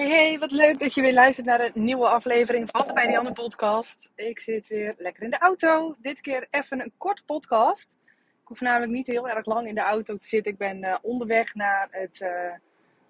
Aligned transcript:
Hey, 0.00 0.38
wat 0.38 0.50
leuk 0.50 0.78
dat 0.78 0.94
je 0.94 1.00
weer 1.00 1.12
luistert 1.12 1.46
naar 1.46 1.60
een 1.60 1.72
nieuwe 1.74 2.08
aflevering 2.08 2.68
van 2.70 2.86
de 2.86 2.92
Bij 2.92 3.06
die 3.06 3.18
Andere 3.18 3.34
podcast. 3.34 4.10
Ik 4.14 4.40
zit 4.40 4.66
weer 4.66 4.94
lekker 4.98 5.22
in 5.22 5.30
de 5.30 5.38
auto. 5.38 5.96
Dit 5.98 6.20
keer 6.20 6.46
even 6.50 6.80
een 6.80 6.92
kort 6.96 7.22
podcast. 7.26 7.96
Ik 8.42 8.48
hoef 8.48 8.60
namelijk 8.60 8.92
niet 8.92 9.06
heel 9.06 9.28
erg 9.28 9.46
lang 9.46 9.68
in 9.68 9.74
de 9.74 9.80
auto 9.80 10.16
te 10.16 10.26
zitten. 10.26 10.52
Ik 10.52 10.58
ben 10.58 10.84
uh, 10.84 10.96
onderweg 11.02 11.54
naar 11.54 11.88
het 11.90 12.20
uh, 12.20 12.52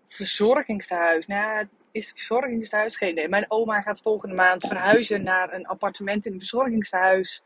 verzorgingstehuis. 0.08 1.26
Nou, 1.26 1.68
is 1.92 2.06
het 2.06 2.16
verzorgingstehuis? 2.16 2.96
Geen 2.96 3.10
idee. 3.10 3.28
Mijn 3.28 3.50
oma 3.50 3.80
gaat 3.80 4.02
volgende 4.02 4.34
maand 4.34 4.66
verhuizen 4.66 5.22
naar 5.22 5.52
een 5.52 5.66
appartement 5.66 6.26
in 6.26 6.32
een 6.32 6.38
verzorgingstehuis. 6.38 7.42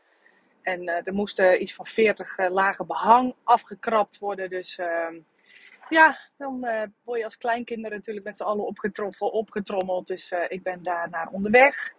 En 0.61 0.81
uh, 0.81 1.07
er 1.07 1.13
moesten 1.13 1.61
iets 1.61 1.73
van 1.73 1.85
40 1.85 2.49
lagen 2.49 2.87
behang 2.87 3.35
afgekrapt 3.43 4.19
worden. 4.19 4.49
Dus 4.49 4.77
ehm, 4.77 5.15
ja, 5.89 6.19
dan 6.37 6.65
uh, 6.65 6.81
word 7.03 7.19
je 7.19 7.25
als 7.25 7.37
kleinkinder 7.37 7.91
natuurlijk 7.91 8.25
met 8.25 8.37
z'n 8.37 8.43
allen 8.43 8.65
opgetroffen, 8.65 9.31
opgetrommeld. 9.31 10.07
Dus 10.07 10.31
uh, 10.31 10.39
ik 10.47 10.63
ben 10.63 10.83
daar 10.83 11.09
naar 11.09 11.27
onderweg. 11.31 11.93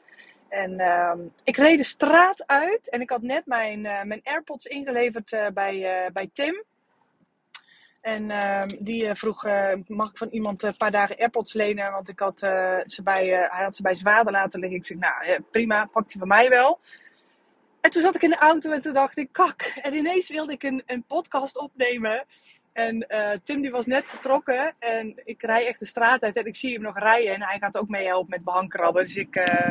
En 0.49 0.81
uh, 0.81 1.13
ik 1.45 1.57
reed 1.57 1.79
de 1.79 1.85
straat 1.85 2.47
uit 2.47 2.91
en 2.91 3.01
ik 3.01 3.11
had 3.11 3.23
net 3.23 3.47
mijn, 3.47 3.85
uh, 3.85 4.03
mijn 4.03 4.21
AirPods 4.23 4.67
ingeleverd 4.67 5.51
bij, 5.55 6.11
bij 6.13 6.31
Tim. 6.33 6.65
En 8.01 8.31
ehm, 8.31 8.69
die 8.79 9.15
vroeg, 9.15 9.45
mag 9.87 10.11
ik 10.11 10.17
van 10.17 10.29
iemand 10.29 10.63
een 10.63 10.77
paar 10.77 10.91
dagen 10.91 11.17
AirPods 11.17 11.53
lenen? 11.53 11.93
Want 11.93 12.09
ik 12.09 12.19
had, 12.19 12.39
ze 12.39 13.01
bij, 13.05 13.25
hij 13.25 13.65
had 13.65 13.77
ze 13.77 13.83
bij 13.83 13.97
vader 13.97 14.33
laten 14.33 14.61
liggen. 14.61 14.79
Ik 14.79 14.87
zeg, 14.87 14.99
nou 14.99 15.43
prima, 15.51 15.85
pakt 15.85 16.11
hij 16.11 16.21
van 16.21 16.29
mij 16.29 16.49
wel. 16.49 16.81
En 17.81 17.93
toen 17.93 18.03
zat 18.03 18.15
ik 18.15 18.23
in 18.23 18.31
de 18.31 18.39
auto 18.39 18.71
en 18.71 18.83
toen 18.83 18.95
dacht 18.95 19.19
ik, 19.19 19.29
kak. 19.33 19.63
En 19.63 19.95
ineens 19.95 20.29
wilde 20.29 20.53
ik 20.53 20.63
een, 20.63 20.83
een 20.87 21.05
podcast 21.05 21.59
opnemen. 21.59 22.27
En 22.77 23.07
uh, 23.09 23.31
Tim 23.43 23.61
die 23.61 23.71
was 23.71 23.87
net 23.87 24.05
vertrokken 24.07 24.75
en 24.79 25.21
ik 25.25 25.43
rij 25.43 25.67
echt 25.67 25.79
de 25.79 25.85
straat 25.85 26.23
uit 26.23 26.37
en 26.37 26.45
ik 26.45 26.57
zie 26.57 26.73
hem 26.73 26.83
nog 26.83 26.99
rijden. 26.99 27.35
En 27.35 27.43
hij 27.43 27.59
gaat 27.59 27.77
ook 27.79 27.89
meehelpen 27.89 28.31
met 28.31 28.45
behangkrabben. 28.45 29.05
Dus 29.05 29.17
ik, 29.17 29.37
uh, 29.37 29.71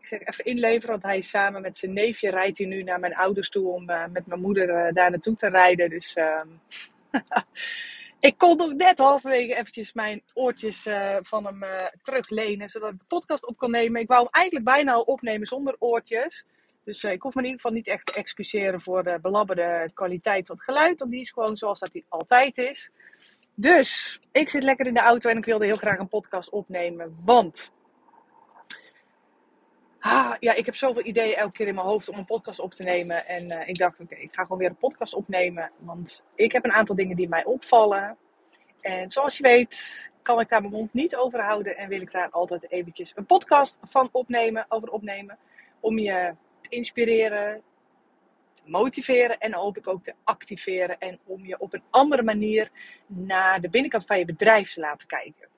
ik 0.00 0.06
zeg 0.06 0.20
even 0.20 0.44
inleveren, 0.44 0.90
want 0.90 1.02
hij 1.02 1.20
samen 1.20 1.62
met 1.62 1.78
zijn 1.78 1.92
neefje 1.92 2.30
rijdt 2.30 2.58
hij 2.58 2.66
nu 2.66 2.82
naar 2.82 3.00
mijn 3.00 3.14
ouders 3.14 3.48
toe 3.48 3.68
om 3.68 3.90
uh, 3.90 4.04
met 4.12 4.26
mijn 4.26 4.40
moeder 4.40 4.66
daar 4.94 5.10
naartoe 5.10 5.34
te 5.34 5.48
rijden. 5.48 5.90
Dus 5.90 6.14
ehm, 6.14 6.48
ik 8.28 8.38
kon 8.38 8.56
nog 8.56 8.72
net 8.72 8.98
halverwege 8.98 9.56
eventjes 9.56 9.92
mijn 9.92 10.22
oortjes 10.34 10.86
van 11.22 11.46
hem 11.46 11.64
teruglenen, 12.02 12.68
zodat 12.68 12.92
ik 12.92 12.98
de 12.98 13.04
podcast 13.08 13.46
op 13.46 13.56
kon 13.56 13.70
nemen. 13.70 14.00
Ik 14.00 14.08
wou 14.08 14.22
hem 14.22 14.32
eigenlijk 14.32 14.64
bijna 14.64 14.92
al 14.92 15.02
opnemen 15.02 15.46
zonder 15.46 15.76
oortjes. 15.78 16.46
Dus 16.84 17.02
uh, 17.02 17.12
ik 17.12 17.22
hoef 17.22 17.34
me 17.34 17.40
in 17.40 17.46
ieder 17.46 17.60
geval 17.60 17.76
niet 17.76 17.88
echt 17.88 18.06
te 18.06 18.12
excuseren 18.12 18.80
voor 18.80 19.02
de 19.02 19.18
belabberde 19.22 19.90
kwaliteit 19.94 20.46
van 20.46 20.56
het 20.56 20.64
geluid. 20.64 20.98
Want 20.98 21.10
die 21.10 21.20
is 21.20 21.30
gewoon 21.30 21.56
zoals 21.56 21.78
dat 21.78 21.92
die 21.92 22.04
altijd 22.08 22.58
is. 22.58 22.90
Dus 23.54 24.20
ik 24.32 24.48
zit 24.48 24.62
lekker 24.62 24.86
in 24.86 24.94
de 24.94 25.00
auto 25.00 25.30
en 25.30 25.36
ik 25.36 25.44
wilde 25.44 25.64
heel 25.64 25.76
graag 25.76 25.98
een 25.98 26.08
podcast 26.08 26.50
opnemen. 26.50 27.16
Want 27.24 27.72
ah, 29.98 30.34
ja, 30.40 30.54
ik 30.54 30.66
heb 30.66 30.74
zoveel 30.74 31.04
ideeën 31.04 31.36
elke 31.36 31.52
keer 31.52 31.66
in 31.66 31.74
mijn 31.74 31.86
hoofd 31.86 32.08
om 32.08 32.18
een 32.18 32.24
podcast 32.24 32.60
op 32.60 32.74
te 32.74 32.82
nemen. 32.82 33.26
En 33.26 33.50
uh, 33.50 33.68
ik 33.68 33.78
dacht, 33.78 34.00
oké, 34.00 34.14
ik 34.14 34.34
ga 34.34 34.42
gewoon 34.42 34.58
weer 34.58 34.68
een 34.68 34.76
podcast 34.76 35.14
opnemen. 35.14 35.70
Want 35.78 36.22
ik 36.34 36.52
heb 36.52 36.64
een 36.64 36.72
aantal 36.72 36.94
dingen 36.94 37.16
die 37.16 37.28
mij 37.28 37.44
opvallen. 37.44 38.16
En 38.80 39.10
zoals 39.10 39.36
je 39.36 39.42
weet, 39.42 40.10
kan 40.22 40.40
ik 40.40 40.48
daar 40.48 40.60
mijn 40.60 40.72
mond 40.72 40.92
niet 40.92 41.16
over 41.16 41.40
houden. 41.40 41.76
En 41.76 41.88
wil 41.88 42.00
ik 42.00 42.12
daar 42.12 42.30
altijd 42.30 42.70
eventjes 42.70 43.12
een 43.14 43.26
podcast 43.26 43.78
van 43.82 44.08
opnemen, 44.12 44.66
over 44.68 44.88
opnemen. 44.88 45.38
Om 45.80 45.98
je 45.98 46.34
inspireren, 46.72 47.62
te 48.54 48.62
motiveren 48.70 49.38
en 49.38 49.54
hoop 49.54 49.76
ik 49.76 49.88
ook 49.88 50.02
te 50.02 50.14
activeren. 50.24 50.98
En 50.98 51.18
om 51.24 51.46
je 51.46 51.58
op 51.58 51.74
een 51.74 51.82
andere 51.90 52.22
manier 52.22 52.70
naar 53.06 53.60
de 53.60 53.68
binnenkant 53.68 54.06
van 54.06 54.18
je 54.18 54.24
bedrijf 54.24 54.72
te 54.72 54.80
laten 54.80 55.08
kijken. 55.08 55.48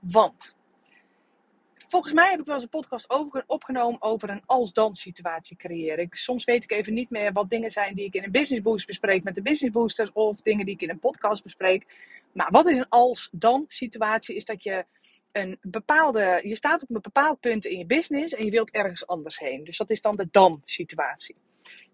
Want 0.00 0.56
volgens 1.88 2.12
mij 2.12 2.30
heb 2.30 2.40
ik 2.40 2.46
wel 2.46 2.54
eens 2.54 2.62
een 2.62 2.68
podcast 2.68 3.06
opgenomen 3.46 4.02
over 4.02 4.30
een 4.30 4.42
als-dan 4.46 4.94
situatie 4.94 5.56
creëren. 5.56 6.04
Ik, 6.04 6.14
soms 6.14 6.44
weet 6.44 6.64
ik 6.64 6.72
even 6.72 6.94
niet 6.94 7.10
meer 7.10 7.32
wat 7.32 7.50
dingen 7.50 7.70
zijn 7.70 7.94
die 7.94 8.04
ik 8.04 8.14
in 8.14 8.24
een 8.24 8.30
business 8.30 8.62
boost 8.62 8.86
bespreek 8.86 9.22
met 9.22 9.34
de 9.34 9.42
business 9.42 9.74
booster 9.74 10.10
of 10.12 10.40
dingen 10.40 10.66
die 10.66 10.74
ik 10.74 10.82
in 10.82 10.90
een 10.90 10.98
podcast 10.98 11.42
bespreek. 11.42 11.86
Maar 12.32 12.50
wat 12.50 12.66
is 12.66 12.76
een 12.76 12.88
als-dan 12.88 13.64
situatie? 13.66 14.36
Is 14.36 14.44
dat 14.44 14.62
je 14.62 14.86
een 15.36 15.58
bepaalde, 15.62 16.40
je 16.42 16.54
staat 16.54 16.82
op 16.82 16.90
een 16.90 17.02
bepaald 17.02 17.40
punt 17.40 17.64
in 17.64 17.78
je 17.78 17.86
business 17.86 18.34
en 18.34 18.44
je 18.44 18.50
wilt 18.50 18.70
ergens 18.70 19.06
anders 19.06 19.38
heen. 19.38 19.64
Dus 19.64 19.76
dat 19.76 19.90
is 19.90 20.00
dan 20.00 20.16
de 20.16 20.28
dan-situatie. 20.30 21.36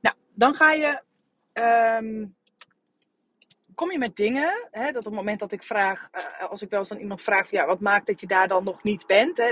Nou, 0.00 0.16
dan 0.32 0.54
ga 0.54 0.72
je, 0.72 1.02
um, 2.02 2.34
kom 3.74 3.90
je 3.90 3.98
met 3.98 4.16
dingen, 4.16 4.68
hè, 4.70 4.86
dat 4.86 4.96
op 4.96 5.04
het 5.04 5.14
moment 5.14 5.40
dat 5.40 5.52
ik 5.52 5.62
vraag, 5.62 6.08
uh, 6.12 6.50
als 6.50 6.62
ik 6.62 6.70
wel 6.70 6.78
eens 6.78 6.92
aan 6.92 6.98
iemand 6.98 7.22
vraag, 7.22 7.48
van, 7.48 7.58
ja, 7.58 7.66
wat 7.66 7.80
maakt 7.80 8.06
dat 8.06 8.20
je 8.20 8.26
daar 8.26 8.48
dan 8.48 8.64
nog 8.64 8.82
niet 8.82 9.06
bent? 9.06 9.38
Hè, 9.38 9.48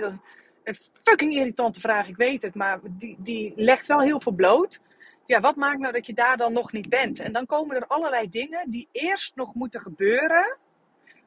een 0.65 0.77
fucking 1.03 1.35
irritante 1.35 1.81
vraag, 1.81 2.09
ik 2.09 2.17
weet 2.17 2.43
het, 2.43 2.55
maar 2.55 2.81
die, 2.91 3.17
die 3.19 3.53
legt 3.57 3.87
wel 3.87 4.01
heel 4.01 4.21
veel 4.21 4.33
bloot. 4.33 4.81
Ja, 5.27 5.41
wat 5.41 5.57
maakt 5.57 5.79
nou 5.79 5.93
dat 5.93 6.07
je 6.07 6.13
daar 6.13 6.37
dan 6.37 6.53
nog 6.53 6.73
niet 6.73 6.89
bent? 6.89 7.19
En 7.19 7.33
dan 7.33 7.47
komen 7.47 7.77
er 7.77 7.87
allerlei 7.87 8.29
dingen 8.29 8.71
die 8.71 8.89
eerst 8.93 9.37
nog 9.37 9.55
moeten 9.55 9.81
gebeuren 9.81 10.59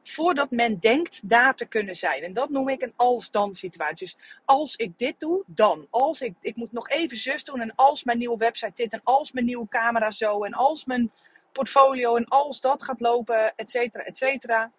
voordat 0.04 0.50
men 0.50 0.78
denkt 0.78 1.28
daar 1.28 1.54
te 1.54 1.66
kunnen 1.66 1.94
zijn. 1.94 2.22
En 2.22 2.32
dat 2.32 2.50
noem 2.50 2.68
ik 2.68 2.82
een 2.82 2.92
als-dan 2.96 3.54
situatie. 3.54 4.06
Dus 4.06 4.16
als 4.44 4.76
ik 4.76 4.98
dit 4.98 5.20
doe, 5.20 5.42
dan. 5.46 5.86
Als 5.90 6.20
ik, 6.20 6.34
ik 6.40 6.56
moet 6.56 6.72
nog 6.72 6.88
even 6.88 7.16
zus 7.16 7.44
doen 7.44 7.60
en 7.60 7.74
als 7.74 8.04
mijn 8.04 8.18
nieuwe 8.18 8.36
website 8.36 8.72
dit 8.74 8.92
en 8.92 9.00
als 9.04 9.32
mijn 9.32 9.46
nieuwe 9.46 9.68
camera 9.68 10.10
zo 10.10 10.44
en 10.44 10.52
als 10.52 10.84
mijn 10.84 11.12
portfolio 11.52 12.16
en 12.16 12.24
als 12.24 12.60
dat 12.60 12.82
gaat 12.82 13.00
lopen, 13.00 13.54
et 13.56 13.70
cetera, 13.70 14.04
et 14.04 14.16
cetera. 14.16 14.72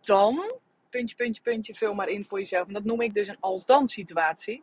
Dan, 0.00 0.52
puntje, 0.90 1.16
puntje, 1.16 1.42
puntje, 1.42 1.74
vul 1.74 1.94
maar 1.94 2.08
in 2.08 2.24
voor 2.24 2.38
jezelf. 2.38 2.66
En 2.66 2.72
dat 2.72 2.84
noem 2.84 3.00
ik 3.00 3.14
dus 3.14 3.28
een 3.28 3.40
als-dan 3.40 3.88
situatie. 3.88 4.62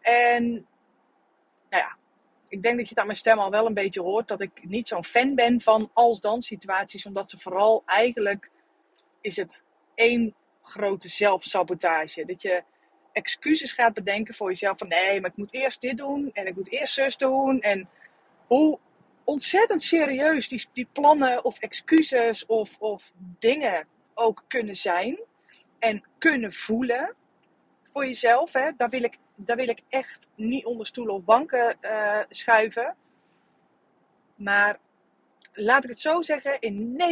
En, 0.00 0.44
nou 1.70 1.82
ja, 1.82 1.96
ik 2.50 2.62
denk 2.62 2.76
dat 2.76 2.84
je 2.84 2.90
het 2.90 2.98
aan 2.98 3.06
mijn 3.06 3.18
stem 3.18 3.38
al 3.38 3.50
wel 3.50 3.66
een 3.66 3.74
beetje 3.74 4.00
hoort 4.00 4.28
dat 4.28 4.40
ik 4.40 4.50
niet 4.62 4.88
zo'n 4.88 5.04
fan 5.04 5.34
ben 5.34 5.60
van 5.60 5.90
als-dan 5.92 6.42
situaties, 6.42 7.06
omdat 7.06 7.30
ze 7.30 7.38
vooral 7.38 7.82
eigenlijk 7.86 8.50
is 9.20 9.36
het 9.36 9.64
één 9.94 10.34
grote 10.62 11.08
zelfsabotage. 11.08 12.24
Dat 12.24 12.42
je 12.42 12.62
excuses 13.12 13.72
gaat 13.72 13.94
bedenken 13.94 14.34
voor 14.34 14.48
jezelf 14.48 14.78
van 14.78 14.88
nee, 14.88 15.20
maar 15.20 15.30
ik 15.30 15.36
moet 15.36 15.54
eerst 15.54 15.80
dit 15.80 15.96
doen 15.96 16.30
en 16.32 16.46
ik 16.46 16.56
moet 16.56 16.72
eerst 16.72 16.94
zus 16.94 17.16
doen. 17.16 17.60
En 17.60 17.88
hoe 18.46 18.78
ontzettend 19.24 19.82
serieus 19.82 20.48
die, 20.48 20.66
die 20.72 20.88
plannen 20.92 21.44
of 21.44 21.58
excuses 21.58 22.46
of, 22.46 22.76
of 22.78 23.12
dingen 23.38 23.86
ook 24.14 24.44
kunnen 24.48 24.76
zijn 24.76 25.20
en 25.78 26.04
kunnen 26.18 26.52
voelen 26.52 27.14
voor 27.92 28.06
jezelf. 28.06 28.52
Hè? 28.52 28.70
Daar, 28.76 28.88
wil 28.88 29.02
ik, 29.02 29.18
daar 29.44 29.56
wil 29.56 29.68
ik 29.68 29.82
echt 29.88 30.28
niet 30.34 30.64
onder 30.64 30.86
stoelen 30.86 31.14
of 31.14 31.24
banken 31.24 31.76
uh, 31.80 32.20
schuiven. 32.28 32.96
Maar 34.34 34.78
laat 35.52 35.84
ik 35.84 35.90
het 35.90 36.00
zo 36.00 36.22
zeggen, 36.22 36.60
in 36.60 37.02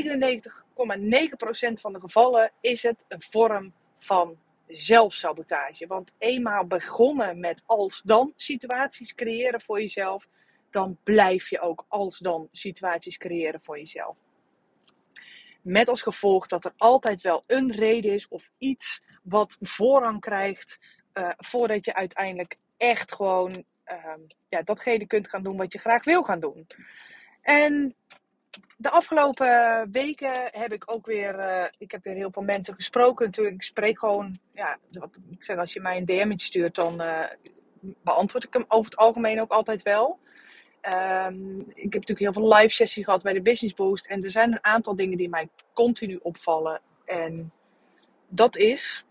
99,9% 1.72 1.80
van 1.80 1.92
de 1.92 2.00
gevallen 2.00 2.52
is 2.60 2.82
het 2.82 3.04
een 3.08 3.22
vorm 3.22 3.74
van 3.98 4.38
zelfsabotage. 4.66 5.86
Want 5.86 6.12
eenmaal 6.18 6.66
begonnen 6.66 7.40
met 7.40 7.62
als-dan 7.66 8.32
situaties 8.36 9.14
creëren 9.14 9.60
voor 9.60 9.80
jezelf, 9.80 10.28
dan 10.70 10.98
blijf 11.02 11.50
je 11.50 11.60
ook 11.60 11.84
als-dan 11.88 12.48
situaties 12.52 13.16
creëren 13.16 13.60
voor 13.62 13.78
jezelf. 13.78 14.16
Met 15.62 15.88
als 15.88 16.02
gevolg 16.02 16.46
dat 16.46 16.64
er 16.64 16.72
altijd 16.76 17.20
wel 17.20 17.42
een 17.46 17.72
reden 17.72 18.12
is 18.12 18.28
of 18.28 18.50
iets 18.58 19.02
wat 19.22 19.56
voorrang 19.60 20.20
krijgt 20.20 20.78
uh, 21.14 21.30
voordat 21.36 21.84
je 21.84 21.94
uiteindelijk 21.94 22.56
echt 22.76 23.14
gewoon 23.14 23.64
uh, 23.92 24.14
ja, 24.48 24.62
datgene 24.62 25.06
kunt 25.06 25.28
gaan 25.28 25.42
doen 25.42 25.56
wat 25.56 25.72
je 25.72 25.78
graag 25.78 26.04
wil 26.04 26.22
gaan 26.22 26.40
doen. 26.40 26.66
En 27.42 27.94
de 28.76 28.90
afgelopen 28.90 29.88
weken 29.92 30.32
heb 30.50 30.72
ik 30.72 30.92
ook 30.92 31.06
weer, 31.06 31.38
uh, 31.38 31.64
ik 31.78 31.90
heb 31.90 32.04
weer 32.04 32.14
heel 32.14 32.30
veel 32.32 32.42
mensen 32.42 32.74
gesproken. 32.74 33.26
Natuurlijk, 33.26 33.56
ik 33.56 33.62
spreek 33.62 33.98
gewoon, 33.98 34.38
ja, 34.50 34.78
wat 34.90 35.18
ik 35.30 35.44
zeg, 35.44 35.56
als 35.56 35.72
je 35.72 35.80
mij 35.80 35.96
een 35.96 36.04
DM'tje 36.04 36.46
stuurt, 36.46 36.74
dan 36.74 37.02
uh, 37.02 37.24
beantwoord 37.80 38.44
ik 38.44 38.52
hem 38.52 38.64
over 38.68 38.90
het 38.90 39.00
algemeen 39.00 39.40
ook 39.40 39.50
altijd 39.50 39.82
wel. 39.82 40.18
Um, 40.82 41.60
ik 41.74 41.92
heb 41.92 42.06
natuurlijk 42.06 42.18
heel 42.18 42.32
veel 42.32 42.54
live 42.54 42.74
sessies 42.74 43.04
gehad 43.04 43.22
bij 43.22 43.32
de 43.32 43.42
Business 43.42 43.74
Boost. 43.74 44.06
En 44.06 44.24
er 44.24 44.30
zijn 44.30 44.52
een 44.52 44.64
aantal 44.64 44.96
dingen 44.96 45.16
die 45.16 45.28
mij 45.28 45.48
continu 45.72 46.18
opvallen. 46.22 46.80
En 47.04 47.52
dat 48.28 48.56
is 48.56 49.04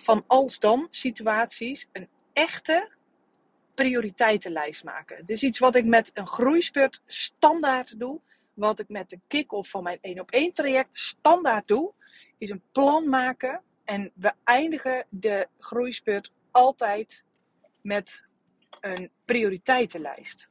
van 0.00 0.24
als 0.26 0.58
dan 0.58 0.86
situaties 0.90 1.88
een 1.92 2.08
echte 2.32 2.88
prioriteitenlijst 3.74 4.84
maken. 4.84 5.26
Dus 5.26 5.42
iets 5.42 5.58
wat 5.58 5.74
ik 5.74 5.84
met 5.84 6.10
een 6.14 6.26
groeispurt 6.26 7.02
standaard 7.06 7.98
doe, 7.98 8.20
wat 8.54 8.78
ik 8.78 8.88
met 8.88 9.10
de 9.10 9.20
kick-off 9.26 9.70
van 9.70 9.82
mijn 9.82 9.98
1 10.00 10.20
op 10.20 10.30
1 10.30 10.52
traject 10.52 10.96
standaard 10.96 11.68
doe, 11.68 11.92
is 12.38 12.50
een 12.50 12.62
plan 12.72 13.08
maken 13.08 13.62
en 13.84 14.12
we 14.14 14.32
eindigen 14.44 15.06
de 15.08 15.48
groeispurt 15.58 16.32
altijd 16.50 17.24
met 17.80 18.24
een 18.80 19.10
prioriteitenlijst. 19.24 20.48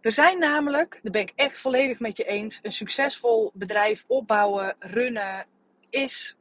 Er 0.00 0.12
zijn 0.12 0.38
namelijk, 0.38 1.00
daar 1.02 1.12
ben 1.12 1.22
ik 1.22 1.32
echt 1.34 1.58
volledig 1.58 1.98
met 1.98 2.16
je 2.16 2.24
eens, 2.24 2.58
een 2.62 2.72
succesvol 2.72 3.50
bedrijf 3.54 4.04
opbouwen, 4.06 4.76
runnen, 4.78 5.46
is 5.90 6.36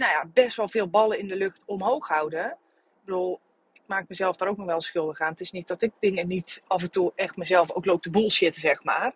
nou 0.00 0.12
ja, 0.12 0.30
best 0.32 0.56
wel 0.56 0.68
veel 0.68 0.88
ballen 0.88 1.18
in 1.18 1.28
de 1.28 1.36
lucht 1.36 1.62
omhoog 1.66 2.08
houden. 2.08 2.46
Ik 2.46 3.04
bedoel, 3.04 3.40
ik 3.72 3.82
maak 3.86 4.08
mezelf 4.08 4.36
daar 4.36 4.48
ook 4.48 4.56
nog 4.56 4.66
wel 4.66 4.80
schuldig 4.80 5.20
aan. 5.20 5.30
Het 5.30 5.40
is 5.40 5.50
niet 5.50 5.68
dat 5.68 5.82
ik 5.82 5.92
dingen 6.00 6.28
niet 6.28 6.62
af 6.66 6.82
en 6.82 6.90
toe 6.90 7.12
echt 7.14 7.36
mezelf 7.36 7.70
ook 7.70 7.84
loop 7.84 8.02
te 8.02 8.10
bullshitten, 8.10 8.60
zeg 8.60 8.84
maar. 8.84 9.14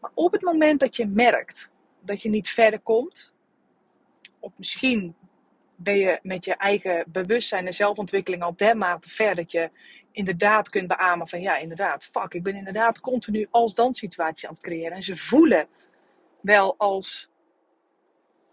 Maar 0.00 0.10
op 0.14 0.32
het 0.32 0.42
moment 0.42 0.80
dat 0.80 0.96
je 0.96 1.06
merkt 1.06 1.70
dat 2.00 2.22
je 2.22 2.28
niet 2.28 2.48
verder 2.48 2.80
komt, 2.80 3.32
of 4.40 4.52
misschien 4.56 5.14
ben 5.74 5.98
je 5.98 6.18
met 6.22 6.44
je 6.44 6.54
eigen 6.54 7.04
bewustzijn 7.08 7.66
en 7.66 7.74
zelfontwikkeling 7.74 8.42
al 8.42 8.56
dermate 8.56 9.08
ver 9.08 9.34
dat 9.34 9.52
je 9.52 9.70
inderdaad 10.12 10.68
kunt 10.68 10.88
beamen 10.88 11.28
van 11.28 11.40
ja, 11.40 11.56
inderdaad, 11.56 12.04
fuck, 12.04 12.34
ik 12.34 12.42
ben 12.42 12.54
inderdaad 12.54 13.00
continu 13.00 13.46
als 13.50 13.74
danssituatie 13.74 14.48
aan 14.48 14.54
het 14.54 14.62
creëren. 14.62 14.96
En 14.96 15.02
ze 15.02 15.16
voelen 15.16 15.68
wel 16.40 16.74
als 16.78 17.30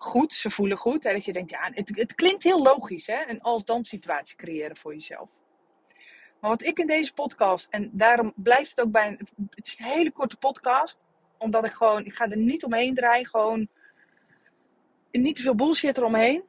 goed, 0.04 0.34
ze 0.34 0.52
voelen 0.52 0.78
goed. 0.78 1.04
Dat 1.04 1.26
je 1.26 1.34
denkt, 1.34 1.52
ja, 1.52 1.70
het, 1.74 1.90
het 1.94 2.16
klinkt 2.16 2.44
heel 2.44 2.62
logisch, 2.62 3.08
hè, 3.08 3.28
een 3.28 3.42
als 3.42 3.66
danssituatie 3.66 4.36
creëren 4.36 4.78
voor 4.78 4.94
jezelf. 4.94 5.30
Maar 6.40 6.50
wat 6.50 6.64
ik 6.64 6.80
in 6.80 6.88
deze 6.88 7.14
podcast, 7.14 7.68
en 7.70 7.90
daarom 7.94 8.34
blijft 8.36 8.70
het 8.70 8.86
ook 8.86 8.92
bij 8.92 9.08
een, 9.08 9.28
het 9.50 9.68
is 9.68 9.76
een 9.80 9.86
hele 9.86 10.12
korte 10.12 10.38
podcast, 10.38 11.00
omdat 11.38 11.66
ik 11.66 11.74
gewoon, 11.74 12.06
ik 12.06 12.16
ga 12.16 12.30
er 12.30 12.38
niet 12.38 12.64
omheen 12.64 12.96
draaien, 12.96 13.28
gewoon 13.28 13.68
niet 15.12 15.36
te 15.36 15.42
veel 15.42 15.56
bullshit 15.56 15.98
eromheen. 15.98 16.44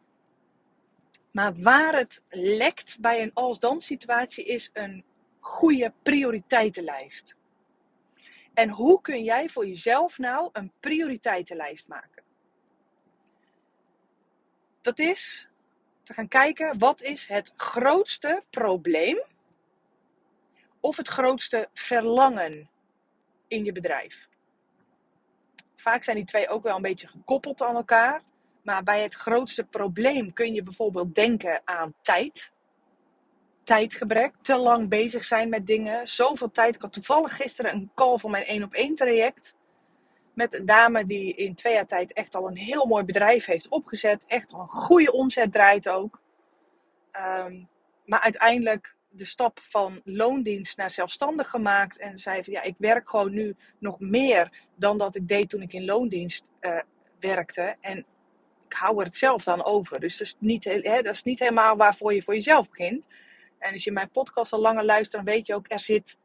Maar 1.31 1.55
waar 1.55 1.97
het 1.97 2.23
lekt 2.31 3.01
bij 3.01 3.23
een 3.23 3.33
als-dan 3.35 3.81
situatie 3.81 4.45
is 4.45 4.71
een 4.73 5.05
goede 5.41 5.93
prioriteitenlijst. 6.03 7.37
En 8.55 8.69
hoe 8.69 9.01
kun 9.01 9.23
jij 9.23 9.49
voor 9.49 9.67
jezelf 9.67 10.19
nou 10.19 10.49
een 10.53 10.73
prioriteitenlijst 10.81 11.89
maken? 11.89 12.23
Dat 14.85 14.99
is 14.99 15.49
te 16.03 16.15
gaan 16.15 16.29
kijken 16.29 16.79
wat 16.79 17.03
is 17.03 17.27
het 17.27 17.53
grootste 17.57 18.45
probleem 18.51 19.23
of 20.81 20.97
het 20.97 21.09
grootste 21.09 21.69
verlangen 21.75 22.71
in 23.49 23.65
je 23.65 23.73
bedrijf. 23.73 24.29
Vaak 25.77 26.05
zijn 26.05 26.17
die 26.17 26.27
twee 26.27 26.49
ook 26.49 26.63
wel 26.63 26.77
een 26.77 26.83
beetje 26.83 27.09
gekoppeld 27.09 27.63
aan 27.63 27.75
elkaar. 27.75 28.23
Maar 28.63 28.83
bij 28.83 29.03
het 29.03 29.15
grootste 29.15 29.65
probleem 29.65 30.33
kun 30.33 30.55
je 30.55 30.63
bijvoorbeeld 30.63 31.15
denken 31.15 31.61
aan 31.65 31.95
tijd. 32.01 32.51
Tijdgebrek, 33.63 34.35
te 34.43 34.57
lang 34.57 34.89
bezig 34.89 35.25
zijn 35.25 35.49
met 35.49 35.67
dingen. 35.67 36.09
Zoveel 36.09 36.51
tijd. 36.51 36.75
Ik 36.75 36.83
had 36.83 36.93
toevallig 36.93 37.37
gisteren 37.37 37.73
een 37.73 37.91
call 37.95 38.19
voor 38.19 38.31
mijn 38.31 38.45
1 38.45 38.63
op 38.63 38.75
1 38.75 38.95
traject. 38.95 39.57
Met 40.35 40.55
een 40.55 40.67
dame 40.67 41.07
die 41.07 41.35
in 41.35 41.55
twee 41.55 41.75
jaar 41.75 41.87
tijd 41.87 42.13
echt 42.13 42.35
al 42.35 42.49
een 42.49 42.57
heel 42.57 42.87
mooi 42.87 43.05
bedrijf 43.05 43.45
heeft 43.45 43.69
opgezet. 43.69 44.25
Echt 44.27 44.53
al 44.53 44.61
een 44.61 44.69
goede 44.69 45.13
omzet 45.13 45.53
draait 45.53 45.89
ook. 45.89 46.21
Ehm, 47.11 47.63
maar 48.05 48.21
uiteindelijk 48.21 48.95
de 49.09 49.25
stap 49.25 49.61
van 49.63 50.01
loondienst 50.05 50.77
naar 50.77 50.91
zelfstandig 50.91 51.51
gemaakt. 51.51 51.99
En 51.99 52.19
zei 52.19 52.45
van 52.45 52.53
ja, 52.53 52.63
ik 52.63 52.75
werk 52.79 53.09
gewoon 53.09 53.33
nu 53.33 53.57
nog 53.79 54.01
meer 54.01 54.67
dan 54.77 54.99
dat 54.99 55.17
ik 55.17 55.29
deed 55.29 55.49
toen 55.49 55.63
ik 55.63 55.73
in 55.73 55.85
loondienst 55.85 56.45
uh, 56.61 56.81
werkte. 57.21 57.77
En 57.81 58.07
hou 58.69 58.99
er 58.99 59.05
het 59.05 59.17
zelf 59.17 59.45
dan 59.45 59.65
over. 59.65 60.01
Dus 60.01 60.17
dat 60.17 60.27
is, 60.27 60.37
niet, 60.39 60.65
hè, 60.65 61.03
dat 61.03 61.15
is 61.15 61.23
niet 61.23 61.39
helemaal 61.39 61.77
waarvoor 61.77 62.15
je 62.15 62.23
voor 62.23 62.35
jezelf 62.35 62.69
begint. 62.69 63.07
En 63.59 63.73
als 63.73 63.85
je 63.85 63.93
mijn 63.93 64.11
podcast 64.11 64.53
al 64.53 64.61
langer 64.61 64.85
luistert, 64.85 65.25
dan 65.25 65.35
weet 65.35 65.47
je 65.47 65.55
ook, 65.55 65.73
er 65.73 65.81
zit 65.81 66.19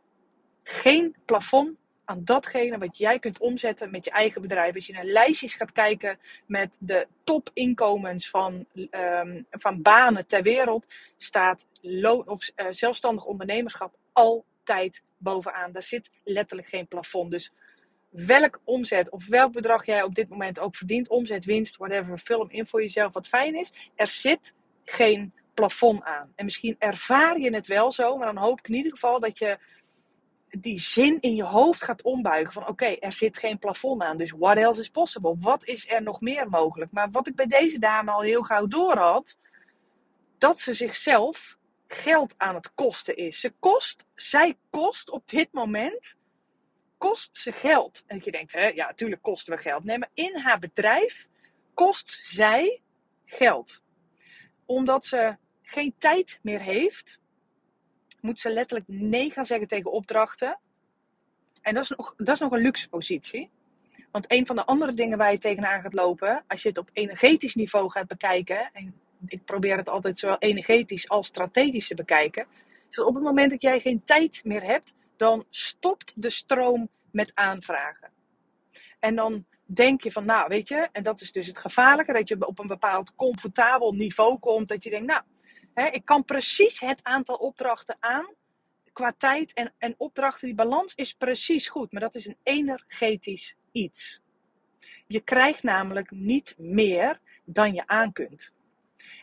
geen 0.63 1.15
plafond 1.25 1.77
aan 2.09 2.23
datgene 2.23 2.77
wat 2.77 2.97
jij 2.97 3.19
kunt 3.19 3.39
omzetten 3.39 3.91
met 3.91 4.05
je 4.05 4.11
eigen 4.11 4.41
bedrijf. 4.41 4.75
Als 4.75 4.87
je 4.87 4.93
naar 4.93 5.05
lijstjes 5.05 5.53
gaat 5.53 5.71
kijken 5.71 6.19
met 6.45 6.77
de 6.79 7.07
topinkomens 7.23 8.29
van, 8.29 8.65
um, 8.91 9.45
van 9.51 9.81
banen 9.81 10.27
ter 10.27 10.41
wereld, 10.41 10.85
staat 11.17 11.67
loon, 11.81 12.27
of, 12.27 12.49
uh, 12.55 12.65
zelfstandig 12.69 13.25
ondernemerschap 13.25 13.95
altijd 14.13 15.03
bovenaan. 15.17 15.71
Daar 15.71 15.83
zit 15.83 16.09
letterlijk 16.23 16.67
geen 16.67 16.87
plafond. 16.87 17.31
Dus 17.31 17.51
welk 18.09 18.61
omzet 18.63 19.09
of 19.09 19.27
welk 19.27 19.51
bedrag 19.51 19.85
jij 19.85 20.03
op 20.03 20.15
dit 20.15 20.29
moment 20.29 20.59
ook 20.59 20.75
verdient, 20.75 21.07
omzet, 21.07 21.45
winst, 21.45 21.77
whatever, 21.77 22.21
hem 22.25 22.49
in 22.49 22.67
voor 22.67 22.81
jezelf 22.81 23.13
wat 23.13 23.27
fijn 23.27 23.55
is. 23.55 23.73
Er 23.95 24.07
zit 24.07 24.53
geen 24.85 25.33
plafond 25.53 26.03
aan. 26.03 26.33
En 26.35 26.45
misschien 26.45 26.75
ervaar 26.79 27.39
je 27.39 27.53
het 27.53 27.67
wel 27.67 27.91
zo, 27.91 28.17
maar 28.17 28.33
dan 28.33 28.43
hoop 28.43 28.59
ik 28.59 28.67
in 28.67 28.75
ieder 28.75 28.91
geval 28.91 29.19
dat 29.19 29.37
je 29.37 29.57
die 30.49 30.79
zin 30.79 31.19
in 31.19 31.35
je 31.35 31.43
hoofd 31.43 31.83
gaat 31.83 32.01
ombuigen 32.01 32.53
van 32.53 32.67
oké, 32.67 32.85
er 32.85 33.13
zit 33.13 33.37
geen 33.37 33.59
plafond 33.59 34.01
aan, 34.01 34.17
dus 34.17 34.31
what 34.31 34.57
else 34.57 34.81
is 34.81 34.89
possible? 34.89 35.35
Wat 35.39 35.65
is 35.65 35.91
er 35.91 36.03
nog 36.03 36.21
meer 36.21 36.49
mogelijk? 36.49 36.91
Maar 36.91 37.11
wat 37.11 37.27
ik 37.27 37.35
bij 37.35 37.45
deze 37.45 37.79
dame 37.79 38.11
al 38.11 38.21
heel 38.21 38.43
gauw 38.43 38.67
door 38.67 38.97
had, 38.97 39.37
dat 40.37 40.59
ze 40.59 40.73
zichzelf 40.73 41.57
geld 41.87 42.33
aan 42.37 42.55
het 42.55 42.73
kosten 42.73 43.15
is. 43.15 43.39
Ze 43.39 43.53
kost, 43.59 44.05
zij 44.15 44.57
kost 44.69 45.09
op 45.09 45.29
dit 45.29 45.47
moment 45.51 46.17
kost 46.97 47.37
ze 47.37 47.51
geld. 47.51 48.03
En 48.07 48.15
dat 48.15 48.25
je 48.25 48.31
denkt, 48.31 48.51
hè, 48.51 48.67
ja, 48.67 48.85
natuurlijk 48.85 49.21
kosten 49.21 49.55
we 49.55 49.61
geld. 49.61 49.83
Nee, 49.83 49.97
maar 49.97 50.11
in 50.13 50.37
haar 50.37 50.59
bedrijf 50.59 51.27
kost 51.73 52.09
zij 52.23 52.81
geld. 53.25 53.81
Omdat 54.65 55.05
ze 55.05 55.37
geen 55.61 55.95
tijd 55.97 56.39
meer 56.41 56.61
heeft, 56.61 57.19
moet 58.21 58.39
ze 58.39 58.49
letterlijk 58.49 58.89
nee 58.89 59.31
gaan 59.31 59.45
zeggen 59.45 59.67
tegen 59.67 59.91
opdrachten. 59.91 60.59
En 61.61 61.73
dat 61.73 61.83
is 61.83 61.89
nog, 61.89 62.13
dat 62.17 62.35
is 62.35 62.39
nog 62.39 62.51
een 62.51 62.61
luxe 62.61 62.89
positie. 62.89 63.49
Want 64.11 64.25
een 64.27 64.45
van 64.45 64.55
de 64.55 64.65
andere 64.65 64.93
dingen 64.93 65.17
waar 65.17 65.31
je 65.31 65.37
tegenaan 65.37 65.81
gaat 65.81 65.93
lopen, 65.93 66.43
als 66.47 66.61
je 66.61 66.69
het 66.69 66.77
op 66.77 66.89
energetisch 66.93 67.55
niveau 67.55 67.91
gaat 67.91 68.07
bekijken, 68.07 68.69
en 68.73 68.93
ik 69.27 69.45
probeer 69.45 69.77
het 69.77 69.89
altijd 69.89 70.19
zowel 70.19 70.37
energetisch 70.37 71.09
als 71.09 71.27
strategisch 71.27 71.87
te 71.87 71.95
bekijken, 71.95 72.45
is 72.89 72.95
dat 72.95 73.05
op 73.05 73.15
het 73.15 73.23
moment 73.23 73.49
dat 73.49 73.61
jij 73.61 73.79
geen 73.79 74.03
tijd 74.03 74.41
meer 74.43 74.63
hebt, 74.63 74.95
dan 75.17 75.45
stopt 75.49 76.13
de 76.15 76.29
stroom 76.29 76.89
met 77.11 77.31
aanvragen. 77.33 78.11
En 78.99 79.15
dan 79.15 79.45
denk 79.63 80.03
je 80.03 80.11
van, 80.11 80.25
nou 80.25 80.47
weet 80.47 80.67
je, 80.67 80.87
en 80.91 81.03
dat 81.03 81.21
is 81.21 81.31
dus 81.31 81.47
het 81.47 81.59
gevaarlijke, 81.59 82.13
dat 82.13 82.27
je 82.27 82.47
op 82.47 82.59
een 82.59 82.67
bepaald 82.67 83.15
comfortabel 83.15 83.93
niveau 83.93 84.39
komt, 84.39 84.67
dat 84.67 84.83
je 84.83 84.89
denkt, 84.89 85.07
nou, 85.07 85.21
ik 85.85 86.05
kan 86.05 86.25
precies 86.25 86.79
het 86.79 86.99
aantal 87.03 87.35
opdrachten 87.35 87.97
aan 87.99 88.37
qua 88.93 89.13
tijd 89.17 89.53
en, 89.53 89.73
en 89.77 89.95
opdrachten, 89.97 90.47
die 90.47 90.55
balans 90.55 90.95
is 90.95 91.13
precies 91.13 91.67
goed, 91.67 91.91
maar 91.91 92.01
dat 92.01 92.15
is 92.15 92.25
een 92.25 92.37
energetisch 92.43 93.55
iets. 93.71 94.21
Je 95.07 95.19
krijgt 95.19 95.63
namelijk 95.63 96.11
niet 96.11 96.55
meer 96.57 97.19
dan 97.45 97.73
je 97.73 97.87
aan 97.87 98.11
kunt. 98.11 98.51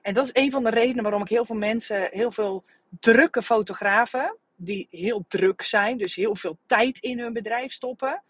En 0.03 0.15
dat 0.15 0.25
is 0.25 0.43
een 0.43 0.51
van 0.51 0.65
de 0.65 0.71
redenen 0.71 1.03
waarom 1.03 1.23
ik 1.23 1.29
heel 1.29 1.47
veel 1.47 1.57
mensen, 1.57 2.09
heel 2.11 2.33
veel 2.33 2.65
drukke 3.01 3.43
fotografen, 3.43 4.37
die 4.57 4.87
heel 4.91 5.25
druk 5.29 5.63
zijn, 5.63 5.99
dus 5.99 6.15
heel 6.15 6.37
veel 6.37 6.59
tijd 6.67 6.99
in 6.99 7.19
hun 7.19 7.33
bedrijf 7.33 7.73
stoppen, 7.73 8.23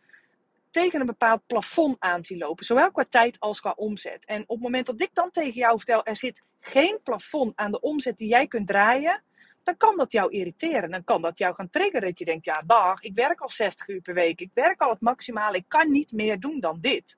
tegen 0.70 1.00
een 1.00 1.06
bepaald 1.06 1.46
plafond 1.46 1.96
aan 1.98 2.24
zien 2.24 2.38
lopen. 2.38 2.64
Zowel 2.64 2.90
qua 2.90 3.04
tijd 3.08 3.40
als 3.40 3.60
qua 3.60 3.72
omzet. 3.76 4.24
En 4.24 4.42
op 4.42 4.48
het 4.48 4.60
moment 4.60 4.86
dat 4.86 5.00
ik 5.00 5.10
dan 5.12 5.30
tegen 5.30 5.60
jou 5.60 5.76
vertel, 5.76 6.04
er 6.04 6.16
zit 6.16 6.42
geen 6.66 7.00
plafond 7.02 7.56
aan 7.56 7.70
de 7.70 7.80
omzet 7.80 8.18
die 8.18 8.28
jij 8.28 8.46
kunt 8.46 8.66
draaien, 8.66 9.22
dan 9.62 9.76
kan 9.76 9.96
dat 9.96 10.12
jou 10.12 10.30
irriteren. 10.30 10.90
Dan 10.90 11.04
kan 11.04 11.22
dat 11.22 11.38
jou 11.38 11.54
gaan 11.54 11.70
triggeren. 11.70 12.08
Dat 12.08 12.18
je 12.18 12.24
denkt, 12.24 12.44
ja 12.44 12.62
dag, 12.66 13.00
ik 13.00 13.14
werk 13.14 13.40
al 13.40 13.50
60 13.50 13.88
uur 13.88 14.00
per 14.00 14.14
week. 14.14 14.40
Ik 14.40 14.50
werk 14.54 14.80
al 14.80 14.90
het 14.90 15.00
maximale. 15.00 15.56
Ik 15.56 15.64
kan 15.68 15.90
niet 15.90 16.12
meer 16.12 16.40
doen 16.40 16.60
dan 16.60 16.78
dit. 16.80 17.16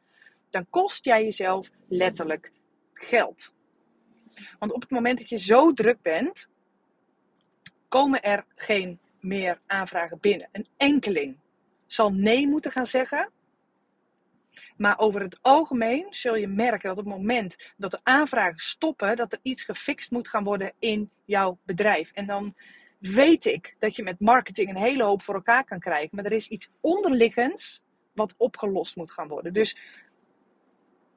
Dan 0.50 0.66
kost 0.70 1.04
jij 1.04 1.24
jezelf 1.24 1.70
letterlijk 1.88 2.52
geld. 2.92 3.52
Want 4.58 4.72
op 4.72 4.80
het 4.80 4.90
moment 4.90 5.18
dat 5.18 5.28
je 5.28 5.38
zo 5.38 5.72
druk 5.72 6.02
bent, 6.02 6.48
komen 7.88 8.22
er 8.22 8.44
geen 8.54 9.00
meer 9.20 9.60
aanvragen 9.66 10.18
binnen. 10.20 10.48
Een 10.52 10.66
enkeling 10.76 11.38
zal 11.86 12.10
nee 12.10 12.46
moeten 12.46 12.70
gaan 12.70 12.86
zeggen. 12.86 13.30
Maar 14.78 14.98
over 14.98 15.20
het 15.20 15.38
algemeen 15.42 16.06
zul 16.10 16.34
je 16.34 16.48
merken 16.48 16.88
dat 16.88 16.98
op 16.98 17.04
het 17.04 17.14
moment 17.14 17.56
dat 17.76 17.90
de 17.90 18.00
aanvragen 18.02 18.58
stoppen, 18.58 19.16
dat 19.16 19.32
er 19.32 19.38
iets 19.42 19.64
gefixt 19.64 20.10
moet 20.10 20.28
gaan 20.28 20.44
worden 20.44 20.72
in 20.78 21.10
jouw 21.24 21.58
bedrijf. 21.64 22.10
En 22.12 22.26
dan 22.26 22.54
weet 22.98 23.44
ik 23.44 23.76
dat 23.78 23.96
je 23.96 24.02
met 24.02 24.20
marketing 24.20 24.68
een 24.68 24.76
hele 24.76 25.02
hoop 25.02 25.22
voor 25.22 25.34
elkaar 25.34 25.64
kan 25.64 25.78
krijgen. 25.78 26.08
Maar 26.12 26.24
er 26.24 26.32
is 26.32 26.48
iets 26.48 26.70
onderliggends 26.80 27.82
wat 28.12 28.34
opgelost 28.36 28.96
moet 28.96 29.12
gaan 29.12 29.28
worden. 29.28 29.52
Dus 29.52 29.76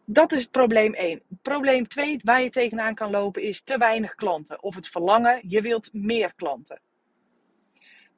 dat 0.05 0.31
is 0.31 0.41
het 0.41 0.51
probleem 0.51 0.93
1. 0.93 1.21
Probleem 1.41 1.87
2 1.87 2.19
waar 2.23 2.41
je 2.41 2.49
tegenaan 2.49 2.95
kan 2.95 3.11
lopen 3.11 3.41
is 3.41 3.61
te 3.61 3.77
weinig 3.77 4.15
klanten. 4.15 4.63
Of 4.63 4.75
het 4.75 4.87
verlangen, 4.87 5.41
je 5.47 5.61
wilt 5.61 5.93
meer 5.93 6.33
klanten. 6.35 6.81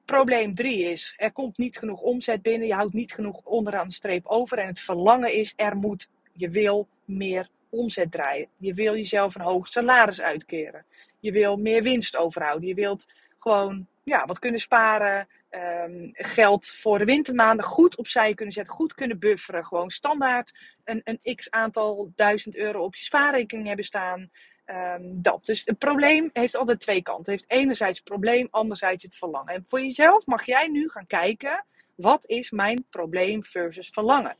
Probleem 0.05 0.55
3 0.55 0.83
is, 0.83 1.13
er 1.17 1.31
komt 1.31 1.57
niet 1.57 1.77
genoeg 1.77 2.01
omzet 2.01 2.41
binnen, 2.41 2.67
je 2.67 2.73
houdt 2.73 2.93
niet 2.93 3.13
genoeg 3.13 3.41
onderaan 3.43 3.87
de 3.87 3.93
streep 3.93 4.25
over. 4.25 4.57
En 4.57 4.67
het 4.67 4.79
verlangen 4.79 5.33
is, 5.33 5.53
er 5.55 5.75
moet, 5.75 6.09
je 6.33 6.49
wil 6.49 6.87
meer 7.05 7.49
omzet 7.69 8.11
draaien. 8.11 8.47
Je 8.57 8.73
wil 8.73 8.95
jezelf 8.95 9.35
een 9.35 9.41
hoog 9.41 9.67
salaris 9.67 10.21
uitkeren. 10.21 10.85
Je 11.19 11.31
wil 11.31 11.57
meer 11.57 11.83
winst 11.83 12.15
overhouden. 12.15 12.67
Je 12.67 12.73
wilt 12.73 13.05
gewoon 13.39 13.87
ja, 14.03 14.25
wat 14.25 14.39
kunnen 14.39 14.59
sparen. 14.59 15.27
ehm, 15.49 16.09
geld 16.13 16.67
voor 16.67 16.97
de 16.97 17.05
wintermaanden 17.05 17.65
goed 17.65 17.97
opzij 17.97 18.33
kunnen 18.33 18.53
zetten, 18.53 18.73
goed 18.73 18.93
kunnen 18.93 19.19
bufferen. 19.19 19.65
Gewoon 19.65 19.89
standaard 19.89 20.53
een, 20.83 21.01
een 21.03 21.35
x 21.35 21.51
aantal 21.51 22.11
duizend 22.15 22.55
euro 22.55 22.83
op 22.83 22.95
je 22.95 23.03
spaarrekening 23.03 23.67
hebben 23.67 23.85
staan. 23.85 24.29
Ehm, 24.65 25.01
dat. 25.03 25.45
Dus 25.45 25.61
het 25.65 25.77
probleem 25.77 26.29
heeft 26.33 26.55
altijd 26.55 26.79
twee 26.79 27.01
kanten. 27.01 27.33
Het 27.33 27.41
heeft 27.41 27.61
enerzijds 27.61 27.99
het 27.99 28.07
probleem, 28.07 28.47
anderzijds 28.51 29.03
het 29.03 29.15
verlangen. 29.15 29.53
En 29.53 29.65
voor 29.67 29.81
jezelf 29.81 30.25
mag 30.25 30.45
jij 30.45 30.67
nu 30.67 30.89
gaan 30.89 31.07
kijken, 31.07 31.65
wat 31.95 32.25
is 32.25 32.51
mijn 32.51 32.85
probleem 32.89 33.45
versus 33.45 33.89
verlangen? 33.89 34.37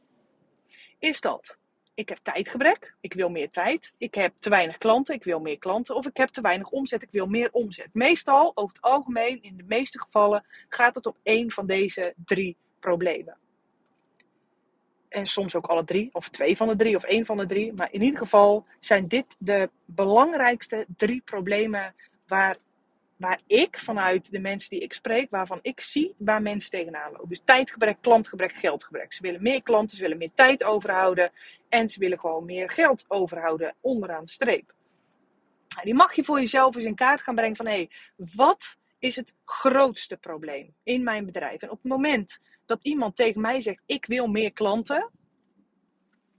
Is 1.00 1.22
dat 1.22 1.58
ik 1.96 2.10
heb 2.10 2.18
tijdgebrek, 2.18 2.96
ik 3.02 3.14
wil 3.14 3.30
meer 3.30 3.50
tijd. 3.50 3.94
Ik 3.98 4.16
heb 4.16 4.34
te 4.40 4.50
weinig 4.50 4.78
klanten, 4.78 5.16
ik 5.16 5.24
wil 5.24 5.40
meer 5.40 5.58
klanten. 5.58 5.96
Of 5.96 6.06
ik 6.06 6.18
heb 6.18 6.30
te 6.30 6.42
weinig 6.42 6.70
omzet, 6.70 7.02
ik 7.02 7.12
wil 7.12 7.26
meer 7.26 7.50
omzet. 7.52 7.90
Meestal, 7.94 8.52
over 8.56 8.76
het 8.76 8.82
algemeen, 8.82 9.42
in 9.42 9.58
de 9.58 9.64
meeste 9.68 10.00
gevallen, 10.00 10.46
gaat 10.70 10.96
het 10.96 11.06
om 11.06 11.16
één 11.24 11.52
van 11.52 11.68
deze 11.68 12.14
drie 12.26 12.58
problemen. 12.80 13.38
En 15.14 15.28
soms 15.28 15.56
ook 15.56 15.66
alle 15.66 15.84
drie, 15.84 16.10
of 16.12 16.30
twee 16.30 16.58
van 16.58 16.68
de 16.68 16.76
drie, 16.76 16.96
of 16.96 17.04
één 17.04 17.26
van 17.26 17.38
de 17.38 17.46
drie. 17.46 17.74
Maar 17.74 17.88
in 17.92 18.02
ieder 18.02 18.20
geval 18.20 18.66
zijn 18.80 19.08
dit 19.08 19.36
de 19.38 19.70
belangrijkste 19.86 20.86
drie 20.98 21.22
problemen 21.26 21.96
waar 22.28 22.58
waar 23.18 23.42
ik 23.48 23.80
vanuit 23.80 24.32
de 24.32 24.40
mensen 24.40 24.70
die 24.70 24.80
ik 24.80 24.94
spreek, 24.94 25.30
waarvan 25.30 25.60
ik 25.62 25.80
zie 25.80 26.16
waar 26.18 26.42
mensen 26.42 26.72
tegenaan 26.72 27.12
lopen. 27.12 27.30
Dus 27.30 27.42
tijdgebrek, 27.46 27.98
klantgebrek, 28.02 28.52
geldgebrek. 28.52 29.14
Ze 29.14 29.22
willen 29.22 29.42
meer 29.42 29.64
klanten, 29.64 29.96
ze 29.96 30.02
willen 30.02 30.18
meer 30.18 30.32
tijd 30.34 30.64
overhouden 30.64 31.32
en 31.70 31.90
ze 31.90 32.00
willen 32.00 32.20
gewoon 32.20 32.46
meer 32.46 32.70
geld 32.70 33.06
overhouden 33.08 33.76
onderaan 33.82 34.24
de 34.24 34.30
streep. 34.30 34.74
Die 35.84 35.94
mag 35.94 36.14
je 36.14 36.24
voor 36.24 36.40
jezelf 36.40 36.76
eens 36.76 36.86
in 36.86 36.96
kaart 36.96 37.22
gaan 37.22 37.36
brengen 37.36 37.56
van 37.56 37.66
hé, 37.66 37.72
hey, 37.72 37.90
wat 38.36 38.78
is 39.00 39.16
het 39.16 39.36
grootste 39.46 40.18
probleem 40.18 40.74
in 40.84 41.04
mijn 41.04 41.26
bedrijf? 41.26 41.62
En 41.62 41.70
op 41.70 41.80
het 41.82 41.92
moment 41.92 42.40
dat 42.66 42.80
iemand 42.82 43.16
tegen 43.16 43.42
mij 43.42 43.62
zegt 43.62 43.82
ik 43.86 44.06
wil 44.06 44.28
meer 44.28 44.54
klanten, 44.54 45.10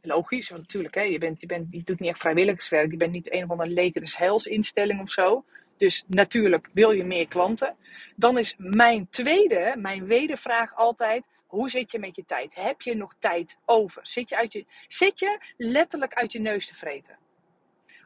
logisch, 0.02 0.48
want 0.48 0.60
natuurlijk, 0.62 0.94
hè, 0.94 1.02
je, 1.02 1.18
bent, 1.18 1.40
je, 1.40 1.46
bent, 1.46 1.72
je 1.72 1.82
doet 1.82 2.00
niet 2.00 2.10
echt 2.10 2.18
vrijwilligerswerk, 2.18 2.90
je 2.90 2.96
bent 2.96 3.12
niet 3.12 3.32
een 3.32 3.44
of 3.44 3.50
andere 3.50 3.70
lekeres 3.70 4.16
heilsinstelling 4.16 5.00
of 5.00 5.10
zo. 5.10 5.44
Dus 5.76 6.04
natuurlijk 6.06 6.68
wil 6.72 6.90
je 6.90 7.04
meer 7.04 7.28
klanten. 7.28 7.76
Dan 8.16 8.38
is 8.38 8.54
mijn 8.58 9.08
tweede, 9.10 9.74
mijn 9.78 10.06
wedervraag 10.06 10.74
altijd: 10.74 11.24
hoe 11.46 11.70
zit 11.70 11.90
je 11.92 11.98
met 11.98 12.16
je 12.16 12.24
tijd? 12.24 12.54
Heb 12.54 12.80
je 12.80 12.94
nog 12.94 13.14
tijd 13.18 13.58
over? 13.64 14.06
Zit 14.06 14.28
je, 14.28 14.36
uit 14.36 14.52
je, 14.52 14.64
zit 14.88 15.18
je 15.18 15.40
letterlijk 15.56 16.14
uit 16.14 16.32
je 16.32 16.40
neus 16.40 16.66
te 16.66 16.74
vreten? 16.74 17.18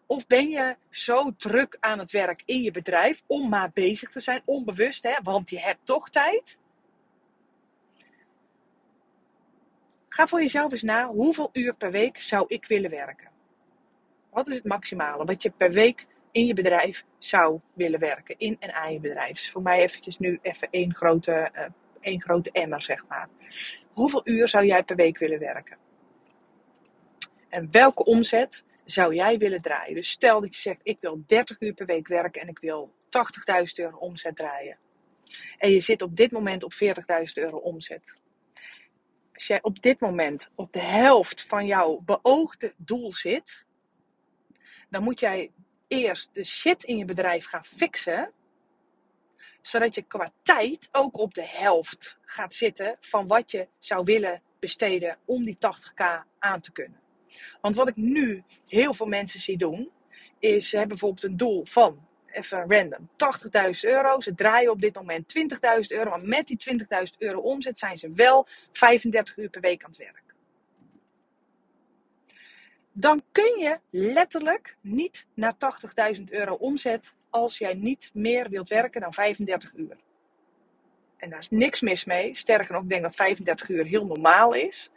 Of 0.07 0.27
ben 0.27 0.49
je 0.49 0.77
zo 0.91 1.37
druk 1.37 1.77
aan 1.81 1.99
het 1.99 2.11
werk 2.11 2.43
in 2.45 2.63
je 2.63 2.71
bedrijf 2.71 3.23
om 3.27 3.49
maar 3.49 3.71
bezig 3.75 4.11
te 4.11 4.21
zijn, 4.21 4.43
onbewust, 4.45 5.03
hè, 5.03 5.15
want 5.23 5.51
je 5.51 5.61
hebt 5.61 5.87
toch 5.87 6.11
tijd? 6.11 6.59
Ga 10.19 10.27
voor 10.27 10.41
jezelf 10.41 10.73
eens 10.73 10.83
na, 10.83 11.07
hoeveel 11.07 11.51
uur 11.53 11.75
per 11.75 11.91
week 11.91 12.21
zou 12.21 12.45
ik 12.49 12.67
willen 12.67 12.91
werken? 12.91 13.29
Wat 14.31 14.49
is 14.49 14.55
het 14.55 14.65
maximale 14.65 15.25
wat 15.25 15.43
je 15.43 15.51
per 15.51 15.71
week 15.71 16.07
in 16.31 16.47
je 16.47 16.55
bedrijf 16.55 17.05
zou 17.19 17.61
willen 17.75 18.01
werken. 18.01 18.35
In 18.39 18.57
en 18.59 18.75
aan 18.75 18.93
je 18.93 19.01
bedrijf. 19.01 19.33
Dus 19.33 19.51
voor 19.51 19.63
mij 19.63 19.79
eventjes 19.79 20.19
nu 20.19 20.39
even 20.43 20.69
één 20.71 20.95
grote, 20.95 21.51
uh, 21.55 21.65
één 22.01 22.23
grote 22.23 22.51
emmer, 22.53 22.83
zeg 22.83 23.07
maar. 23.09 23.29
Hoeveel 23.93 24.21
uur 24.25 24.49
zou 24.49 24.65
jij 24.65 24.83
per 24.83 24.97
week 24.97 25.19
willen 25.19 25.39
werken? 25.39 25.77
En 27.49 27.69
welke 27.71 28.05
omzet 28.05 28.65
zou 28.85 29.15
jij 29.15 29.39
willen 29.39 29.63
draaien? 29.63 29.95
Dus 29.95 30.11
stel 30.11 30.41
dat 30.41 30.55
je 30.55 30.61
zegt, 30.61 30.81
ik 30.83 30.97
wil 31.01 31.23
30 31.27 31.61
uur 31.61 31.75
per 31.75 31.87
week 31.87 32.09
werken 32.09 32.41
en 32.41 32.49
ik 32.49 32.59
wil 32.59 32.93
80.000 33.05 33.05
euro 33.75 33.97
omzet 33.97 34.37
draaien. 34.37 34.79
En 35.59 35.71
je 35.71 35.81
zit 35.81 36.03
op 36.03 36.17
dit 36.17 36.31
moment 36.31 36.63
op 36.65 36.73
40.000 36.73 36.83
euro 37.35 37.57
omzet. 37.57 38.17
Als 39.39 39.47
jij 39.47 39.63
op 39.63 39.83
dit 39.83 40.01
moment 40.01 40.51
op 40.55 40.73
de 40.73 40.81
helft 40.81 41.43
van 41.43 41.67
jouw 41.67 42.01
beoogde 42.05 42.75
doel 42.77 43.13
zit, 43.13 43.65
dan 44.91 45.03
moet 45.03 45.21
jij 45.21 45.51
eerst 45.89 46.31
de 46.33 46.45
shit 46.45 46.83
in 46.83 46.97
je 46.97 47.05
bedrijf 47.05 47.47
gaan 47.47 47.65
fixen. 47.65 48.33
Zodat 49.63 49.95
je 49.95 50.03
qua 50.03 50.33
tijd 50.43 50.89
ook 50.93 51.19
op 51.19 51.35
de 51.35 51.47
helft 51.47 52.19
gaat 52.23 52.55
zitten 52.55 52.97
van 53.01 53.27
wat 53.27 53.51
je 53.51 53.69
zou 53.79 54.05
willen 54.05 54.43
besteden 54.59 55.19
om 55.25 55.45
die 55.45 55.57
80k 55.57 56.27
aan 56.39 56.61
te 56.61 56.73
kunnen. 56.73 57.01
Want 57.61 57.75
wat 57.75 57.89
ik 57.89 57.97
nu 57.97 58.45
heel 58.67 58.95
veel 58.95 59.07
mensen 59.07 59.41
zie 59.41 59.59
doen, 59.59 59.91
is 60.39 60.69
ze 60.69 60.77
hebben 60.77 60.99
bijvoorbeeld 60.99 61.31
een 61.31 61.37
doel 61.37 61.67
van, 61.67 62.08
even 62.39 62.65
random, 62.69 63.09
80.000 63.11 63.71
euro. 63.81 64.21
Ze 64.21 64.35
draaien 64.35 64.71
op 64.71 64.81
dit 64.81 64.95
moment 64.95 65.35
20.000 65.39 65.59
euro, 65.89 66.11
maar 66.11 66.25
met 66.25 66.47
die 66.47 66.79
20.000 66.81 66.87
euro 67.19 67.41
omzet 67.41 67.79
zijn 67.79 67.99
ze 67.99 68.13
wel 68.13 68.47
35 68.73 69.37
uur 69.37 69.49
per 69.49 69.61
week 69.61 69.85
aan 69.85 69.91
het 69.91 69.99
werk 69.99 70.23
dan 73.01 73.23
kun 73.33 73.59
je 73.59 73.79
letterlijk 73.91 74.77
niet 74.81 75.27
naar 75.35 75.55
80.000 76.17 76.25
euro 76.25 76.55
omzet 76.55 77.15
als 77.31 77.59
jij 77.59 77.75
niet 77.75 78.11
meer 78.15 78.49
wilt 78.49 78.69
werken 78.69 79.01
dan 79.01 79.15
35 79.15 79.73
uur. 79.75 79.97
En 81.17 81.31
daar 81.31 81.39
is 81.39 81.49
niks 81.51 81.81
mis 81.81 82.05
mee. 82.05 82.35
Sterker 82.35 82.73
nog, 82.73 82.83
ik 82.83 82.89
denk 82.89 83.03
dat 83.03 83.15
35 83.15 83.69
uur 83.69 83.85
heel 83.85 84.07
normaal 84.07 84.55
is. 84.55 84.91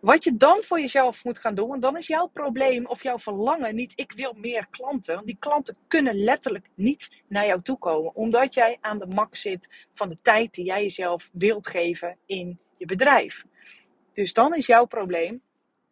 Wat 0.00 0.24
je 0.24 0.36
dan 0.36 0.62
voor 0.62 0.80
jezelf 0.80 1.24
moet 1.24 1.38
gaan 1.38 1.54
doen, 1.54 1.74
en 1.74 1.80
dan 1.80 1.96
is 1.96 2.06
jouw 2.06 2.26
probleem 2.26 2.86
of 2.86 3.02
jouw 3.02 3.18
verlangen 3.18 3.74
niet, 3.74 3.92
ik 3.94 4.12
wil 4.12 4.32
meer 4.36 4.66
klanten. 4.70 5.14
Want 5.14 5.26
die 5.26 5.36
klanten 5.38 5.76
kunnen 5.88 6.14
letterlijk 6.14 6.66
niet 6.74 7.22
naar 7.28 7.46
jou 7.46 7.62
toe 7.62 7.78
komen, 7.78 8.14
omdat 8.14 8.54
jij 8.54 8.78
aan 8.80 8.98
de 8.98 9.06
max 9.06 9.40
zit 9.40 9.86
van 9.94 10.08
de 10.08 10.18
tijd 10.22 10.54
die 10.54 10.64
jij 10.64 10.82
jezelf 10.82 11.28
wilt 11.32 11.66
geven 11.66 12.16
in 12.26 12.58
je 12.76 12.86
bedrijf. 12.86 13.44
Dus 14.12 14.32
dan 14.32 14.54
is 14.54 14.66
jouw 14.66 14.84
probleem, 14.84 15.42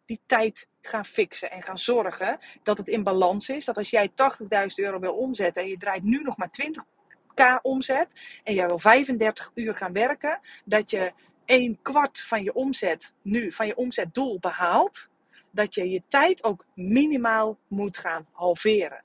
die 0.05 0.19
tijd 0.25 0.67
gaan 0.81 1.05
fixen 1.05 1.51
en 1.51 1.63
gaan 1.63 1.77
zorgen 1.77 2.39
dat 2.63 2.77
het 2.77 2.87
in 2.87 3.03
balans 3.03 3.49
is. 3.49 3.65
Dat 3.65 3.77
als 3.77 3.89
jij 3.89 4.09
80.000 4.09 4.15
euro 4.75 4.99
wil 4.99 5.13
omzetten 5.13 5.63
en 5.63 5.69
je 5.69 5.77
draait 5.77 6.03
nu 6.03 6.21
nog 6.21 6.37
maar 6.37 6.49
20k 6.61 7.61
omzet 7.61 8.07
en 8.43 8.53
jij 8.53 8.67
wil 8.67 8.79
35 8.79 9.51
uur 9.53 9.75
gaan 9.75 9.93
werken, 9.93 10.39
dat 10.65 10.91
je 10.91 11.11
een 11.47 11.79
kwart 11.81 12.21
van 12.21 12.43
je 12.43 12.53
omzet 12.53 13.13
nu, 13.21 13.51
van 13.51 13.67
je 13.67 13.75
omzetdoel 13.75 14.39
behaalt, 14.39 15.09
dat 15.51 15.75
je 15.75 15.89
je 15.89 16.03
tijd 16.07 16.43
ook 16.43 16.65
minimaal 16.73 17.57
moet 17.67 17.97
gaan 17.97 18.27
halveren. 18.31 19.03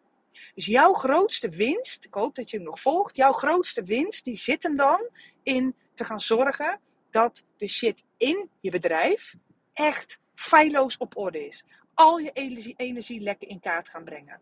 Dus 0.54 0.66
jouw 0.66 0.92
grootste 0.92 1.48
winst, 1.48 2.04
ik 2.04 2.14
hoop 2.14 2.34
dat 2.34 2.50
je 2.50 2.56
hem 2.56 2.66
nog 2.66 2.80
volgt, 2.80 3.16
jouw 3.16 3.32
grootste 3.32 3.82
winst 3.82 4.24
die 4.24 4.36
zit 4.36 4.62
hem 4.62 4.76
dan 4.76 5.08
in 5.42 5.74
te 5.94 6.04
gaan 6.04 6.20
zorgen 6.20 6.80
dat 7.10 7.44
de 7.56 7.68
shit 7.68 8.04
in 8.16 8.50
je 8.60 8.70
bedrijf 8.70 9.34
echt 9.72 10.18
feilloos 10.34 10.96
op 10.96 11.16
orde 11.16 11.46
is. 11.46 11.64
Al 11.94 12.18
je 12.18 12.32
energielekken 12.76 13.48
in 13.48 13.60
kaart 13.60 13.88
gaan 13.88 14.04
brengen. 14.04 14.40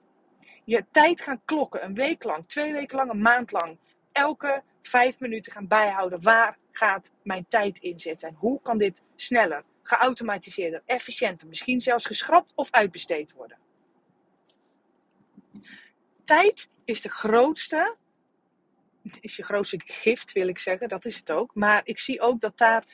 Je 0.65 0.85
tijd 0.91 1.21
gaan 1.21 1.41
klokken, 1.45 1.85
een 1.85 1.95
week 1.95 2.25
lang, 2.25 2.49
twee 2.49 2.73
weken 2.73 2.97
lang, 2.97 3.11
een 3.11 3.23
maand 3.23 3.53
lang. 3.53 3.79
Elke 4.13 4.63
vijf 4.83 5.21
minuten 5.21 5.53
gaan 5.53 5.69
bijhouden. 5.69 6.23
Waar 6.23 6.59
gaat 6.73 7.11
mijn 7.23 7.47
tijd 7.49 7.79
in 7.79 7.99
zitten? 7.99 8.29
En 8.29 8.35
hoe 8.35 8.61
kan 8.63 8.79
dit 8.79 9.03
sneller, 9.17 9.65
geautomatiseerder, 9.83 10.83
efficiënter, 10.87 11.49
misschien 11.49 11.81
zelfs 11.81 12.07
geschrapt 12.07 12.53
of 12.55 12.71
uitbesteed 12.71 13.33
worden? 13.33 13.59
Tijd 16.25 16.69
is 16.85 17.01
de 17.01 17.09
grootste, 17.09 17.97
is 19.21 19.37
je 19.37 19.43
grootste 19.43 19.81
gift 19.85 20.33
wil 20.33 20.49
ik 20.49 20.59
zeggen, 20.59 20.89
dat 20.89 21.05
is 21.05 21.17
het 21.17 21.31
ook. 21.31 21.55
Maar 21.55 21.81
ik 21.85 21.99
zie 21.99 22.21
ook 22.21 22.41
dat 22.41 22.59
daar 22.59 22.85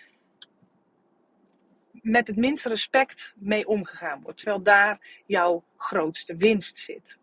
met 1.92 2.26
het 2.26 2.36
minste 2.36 2.68
respect 2.68 3.34
mee 3.36 3.66
omgegaan 3.66 4.22
wordt. 4.22 4.38
Terwijl 4.38 4.62
daar 4.62 5.22
jouw 5.26 5.64
grootste 5.76 6.36
winst 6.36 6.78
zit. 6.78 7.18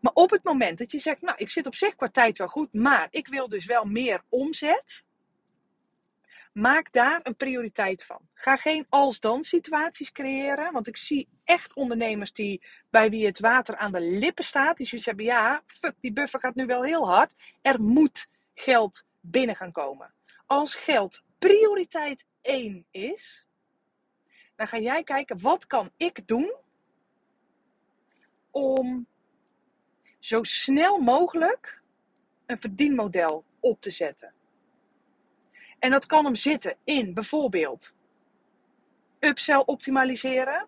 Maar 0.00 0.12
op 0.12 0.30
het 0.30 0.42
moment 0.44 0.78
dat 0.78 0.92
je 0.92 0.98
zegt, 0.98 1.20
nou, 1.20 1.36
ik 1.38 1.50
zit 1.50 1.66
op 1.66 1.74
zich 1.74 1.96
qua 1.96 2.08
tijd 2.08 2.38
wel 2.38 2.48
goed, 2.48 2.72
maar 2.72 3.08
ik 3.10 3.28
wil 3.28 3.48
dus 3.48 3.66
wel 3.66 3.84
meer 3.84 4.22
omzet. 4.28 5.04
Maak 6.52 6.92
daar 6.92 7.20
een 7.22 7.36
prioriteit 7.36 8.04
van. 8.04 8.20
Ga 8.34 8.56
geen 8.56 8.86
als-dan 8.88 9.44
situaties 9.44 10.12
creëren. 10.12 10.72
Want 10.72 10.88
ik 10.88 10.96
zie 10.96 11.28
echt 11.44 11.74
ondernemers 11.74 12.32
die, 12.32 12.62
bij 12.90 13.10
wie 13.10 13.26
het 13.26 13.40
water 13.40 13.76
aan 13.76 13.92
de 13.92 14.00
lippen 14.00 14.44
staat. 14.44 14.76
Die 14.76 14.86
zoiets 14.86 15.06
hebben, 15.06 15.24
ja, 15.24 15.62
fuck, 15.66 15.94
die 16.00 16.12
buffer 16.12 16.40
gaat 16.40 16.54
nu 16.54 16.66
wel 16.66 16.82
heel 16.82 17.06
hard. 17.08 17.34
Er 17.62 17.80
moet 17.80 18.28
geld 18.54 19.04
binnen 19.20 19.56
gaan 19.56 19.72
komen. 19.72 20.14
Als 20.46 20.74
geld 20.74 21.22
prioriteit 21.38 22.24
1 22.42 22.86
is, 22.90 23.46
dan 24.56 24.68
ga 24.68 24.78
jij 24.78 25.02
kijken 25.02 25.40
wat 25.40 25.66
kan 25.66 25.90
ik 25.96 26.26
doen 26.26 26.54
om 28.50 29.06
zo 30.22 30.42
snel 30.42 30.98
mogelijk 30.98 31.80
een 32.46 32.60
verdienmodel 32.60 33.44
op 33.60 33.80
te 33.80 33.90
zetten. 33.90 34.32
En 35.78 35.90
dat 35.90 36.06
kan 36.06 36.24
hem 36.24 36.36
zitten 36.36 36.76
in 36.84 37.14
bijvoorbeeld 37.14 37.94
upsell 39.18 39.62
optimaliseren 39.66 40.66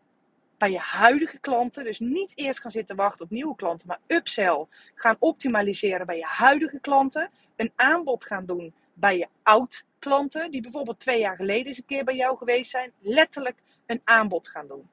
bij 0.58 0.70
je 0.70 0.78
huidige 0.78 1.38
klanten. 1.38 1.84
Dus 1.84 1.99
niet 1.99 2.32
eerst 2.34 2.61
gaan 2.61 2.70
zitten 2.70 2.96
wachten 2.96 3.25
op 3.25 3.30
nieuwe 3.30 3.54
klanten, 3.54 3.88
maar 3.88 4.00
upsell 4.06 4.66
gaan 4.94 5.16
optimaliseren 5.18 6.06
bij 6.06 6.16
je 6.16 6.26
huidige 6.26 6.78
klanten. 6.80 7.30
Een 7.56 7.73
aanbod 7.75 8.26
gaan 8.26 8.46
doen 8.46 8.75
bij 8.94 9.18
je 9.18 9.28
oud 9.42 9.84
klanten, 9.99 10.50
die 10.50 10.62
bijvoorbeeld 10.62 11.00
twee 11.00 11.20
jaar 11.20 11.37
geleden 11.37 11.66
eens 11.66 11.78
een 11.78 11.84
keer 11.84 12.04
bij 12.04 12.16
jou 12.16 12.37
geweest 12.37 12.70
zijn, 12.70 12.92
letterlijk 13.00 13.58
een 13.87 14.00
aanbod 14.04 14.49
gaan 14.49 14.66
doen. 14.66 14.88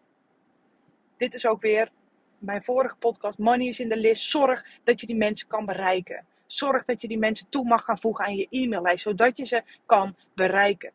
Dit 1.18 1.36
is 1.36 1.46
ook 1.46 1.62
weer 1.62 1.92
mijn 2.42 2.64
vorige 2.64 2.96
podcast, 2.96 3.38
Money 3.38 3.68
is 3.68 3.80
in 3.80 3.90
de 3.90 3.98
list. 3.98 4.24
Zorg 4.24 4.66
dat 4.84 5.02
je 5.02 5.08
die 5.08 5.16
mensen 5.16 5.48
kan 5.48 5.66
bereiken. 5.66 6.26
Zorg 6.46 6.84
dat 6.84 7.02
je 7.02 7.08
die 7.08 7.18
mensen 7.18 7.50
toe 7.50 7.66
mag 7.66 7.84
gaan 7.84 8.00
voegen 8.00 8.26
aan 8.26 8.36
je 8.36 8.48
e-maillijst, 8.50 9.04
zodat 9.04 9.38
je 9.38 9.46
ze 9.46 9.64
kan 9.86 10.16
bereiken. 10.34 10.92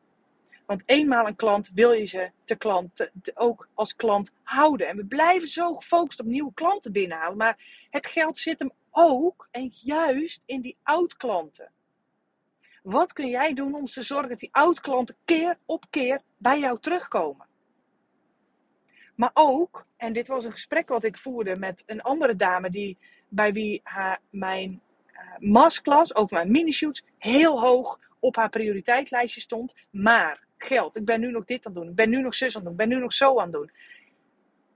Want 0.67 0.83
eenmaal 0.87 1.27
een 1.27 1.37
klant 1.37 1.71
wil 1.75 1.93
je 1.93 2.05
ze 2.05 2.31
te 2.45 2.57
klant, 2.57 3.11
ook 3.35 3.69
als 3.75 3.97
klant 3.97 4.31
houden. 4.43 4.89
En 4.89 4.97
we 4.97 5.05
blijven 5.05 5.49
zo 5.49 5.75
gefocust 5.75 6.21
op 6.21 6.27
nieuwe 6.27 6.55
klanten 6.55 6.93
binnenhalen. 6.93 7.37
Maar 7.37 7.87
het 7.91 8.07
geld 8.07 8.39
zit 8.39 8.59
hem 8.59 8.73
ook 8.91 9.49
en 9.51 9.71
juist 9.73 10.43
in 10.47 10.61
die 10.61 10.77
oud-klanten. 10.83 11.71
Wat 12.83 13.13
kun 13.13 13.29
jij 13.29 13.55
doen 13.55 13.75
om 13.75 13.85
te 13.85 14.03
zorgen 14.03 14.29
dat 14.29 14.41
die 14.41 14.53
oud-klanten 14.53 15.17
keer 15.25 15.59
op 15.67 15.85
keer 15.91 16.21
bij 16.37 16.59
jou 16.59 16.81
terugkomen? 16.81 17.47
Maar 19.17 19.31
ook, 19.35 19.87
en 19.97 20.13
dit 20.13 20.29
was 20.29 20.45
een 20.45 20.53
gesprek 20.53 20.89
wat 20.89 21.05
ik 21.05 21.19
voerde 21.19 21.57
met 21.57 21.83
een 21.87 22.03
andere 22.03 22.37
dame 22.37 22.71
die, 22.71 22.99
bij 23.29 23.53
wie 23.53 23.81
haar, 23.85 24.19
mijn 24.31 24.81
uh, 25.13 25.51
masterclass, 25.51 26.15
ook 26.15 26.31
mijn 26.31 26.51
mini-shoots, 26.51 27.05
heel 27.19 27.61
hoog 27.61 27.99
op 28.19 28.37
haar 28.37 28.49
prioriteitslijstje 28.49 29.41
stond. 29.41 29.75
Maar 29.91 30.45
geld, 30.59 30.97
ik 30.97 31.05
ben 31.05 31.21
nu 31.21 31.31
nog 31.31 31.45
dit 31.45 31.67
aan 31.67 31.73
het 31.73 31.83
doen, 31.83 31.91
ik 31.91 31.97
ben 31.97 32.09
nu 32.09 32.21
nog 32.21 32.35
zus 32.35 32.57
aan 32.57 32.63
het 32.63 32.63
doen, 32.63 32.73
ik 32.73 32.89
ben 32.89 32.99
nu 32.99 33.03
nog 33.03 33.13
zo 33.13 33.39
aan 33.39 33.47
het 33.47 33.53
doen. 33.53 33.71